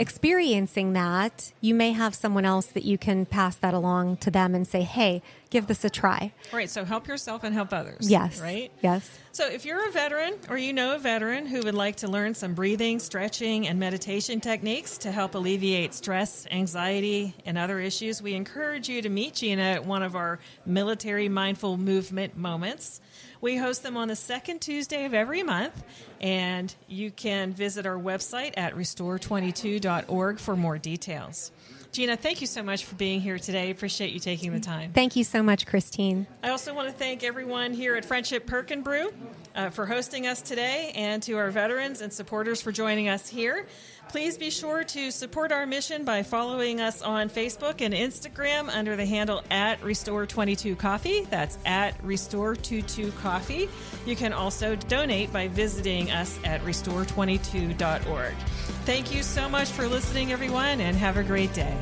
experiencing 0.00 0.94
that, 0.94 1.52
you 1.60 1.74
may 1.74 1.92
have 1.92 2.14
someone 2.14 2.46
else 2.46 2.66
that 2.66 2.84
you 2.84 2.96
can 2.96 3.26
pass 3.26 3.56
that 3.56 3.74
along 3.74 4.16
to 4.18 4.30
them 4.30 4.54
and 4.54 4.66
say, 4.66 4.80
hey, 4.80 5.22
give 5.50 5.66
this 5.66 5.84
a 5.84 5.90
try. 5.90 6.32
Right, 6.52 6.70
so 6.70 6.84
help 6.84 7.06
yourself 7.06 7.44
and 7.44 7.52
help 7.52 7.72
others. 7.72 8.10
Yes. 8.10 8.40
Right? 8.40 8.72
Yes. 8.82 9.18
So, 9.32 9.46
if 9.48 9.64
you're 9.64 9.86
a 9.86 9.92
veteran 9.92 10.34
or 10.48 10.56
you 10.56 10.72
know 10.72 10.96
a 10.96 10.98
veteran 10.98 11.46
who 11.46 11.60
would 11.62 11.74
like 11.74 11.96
to 11.96 12.08
learn 12.08 12.34
some 12.34 12.54
breathing, 12.54 12.98
stretching, 12.98 13.68
and 13.68 13.78
meditation 13.78 14.40
techniques 14.40 14.98
to 14.98 15.12
help 15.12 15.34
alleviate 15.34 15.94
stress, 15.94 16.46
anxiety, 16.50 17.34
and 17.44 17.58
other 17.58 17.78
issues, 17.78 18.22
we 18.22 18.34
encourage 18.34 18.88
you 18.88 19.02
to 19.02 19.08
meet 19.08 19.34
Gina 19.34 19.62
at 19.62 19.84
one 19.84 20.02
of 20.02 20.16
our 20.16 20.40
military 20.66 21.28
mindful 21.28 21.76
movement 21.76 22.36
moments. 22.36 23.00
We 23.40 23.56
host 23.56 23.82
them 23.82 23.96
on 23.96 24.08
the 24.08 24.16
second 24.16 24.60
Tuesday 24.60 25.06
of 25.06 25.14
every 25.14 25.42
month, 25.42 25.82
and 26.20 26.74
you 26.88 27.10
can 27.10 27.52
visit 27.54 27.86
our 27.86 27.96
website 27.98 28.52
at 28.56 28.74
restore22.org 28.74 30.38
for 30.38 30.56
more 30.56 30.76
details. 30.76 31.50
Gina, 31.92 32.16
thank 32.16 32.40
you 32.40 32.46
so 32.46 32.62
much 32.62 32.84
for 32.84 32.94
being 32.94 33.20
here 33.20 33.38
today. 33.38 33.70
Appreciate 33.70 34.12
you 34.12 34.20
taking 34.20 34.52
the 34.52 34.60
time. 34.60 34.92
Thank 34.92 35.16
you 35.16 35.24
so 35.24 35.42
much, 35.42 35.66
Christine. 35.66 36.26
I 36.42 36.50
also 36.50 36.72
want 36.72 36.88
to 36.88 36.94
thank 36.94 37.24
everyone 37.24 37.72
here 37.72 37.96
at 37.96 38.04
Friendship 38.04 38.46
Perk 38.46 38.70
and 38.70 38.84
Brew 38.84 39.12
uh, 39.56 39.70
for 39.70 39.86
hosting 39.86 40.26
us 40.26 40.40
today 40.40 40.92
and 40.94 41.20
to 41.24 41.34
our 41.34 41.50
veterans 41.50 42.00
and 42.00 42.12
supporters 42.12 42.62
for 42.62 42.70
joining 42.70 43.08
us 43.08 43.28
here. 43.28 43.66
Please 44.08 44.38
be 44.38 44.50
sure 44.50 44.82
to 44.82 45.10
support 45.10 45.52
our 45.52 45.66
mission 45.66 46.04
by 46.04 46.22
following 46.22 46.80
us 46.80 47.02
on 47.02 47.28
Facebook 47.28 47.80
and 47.80 47.94
Instagram 47.94 48.68
under 48.68 48.96
the 48.96 49.06
handle 49.06 49.42
at 49.50 49.80
Restore22Coffee. 49.82 51.28
That's 51.30 51.58
at 51.64 52.00
Restore22Coffee. 52.02 53.68
You 54.06 54.16
can 54.16 54.32
also 54.32 54.74
donate 54.74 55.32
by 55.32 55.48
visiting 55.48 56.10
us 56.10 56.38
at 56.44 56.60
Restore22.org. 56.62 58.34
Thank 58.84 59.14
you 59.14 59.22
so 59.22 59.48
much 59.48 59.68
for 59.68 59.86
listening, 59.86 60.32
everyone, 60.32 60.80
and 60.80 60.96
have 60.96 61.16
a 61.16 61.22
great 61.22 61.52
day. 61.52 61.76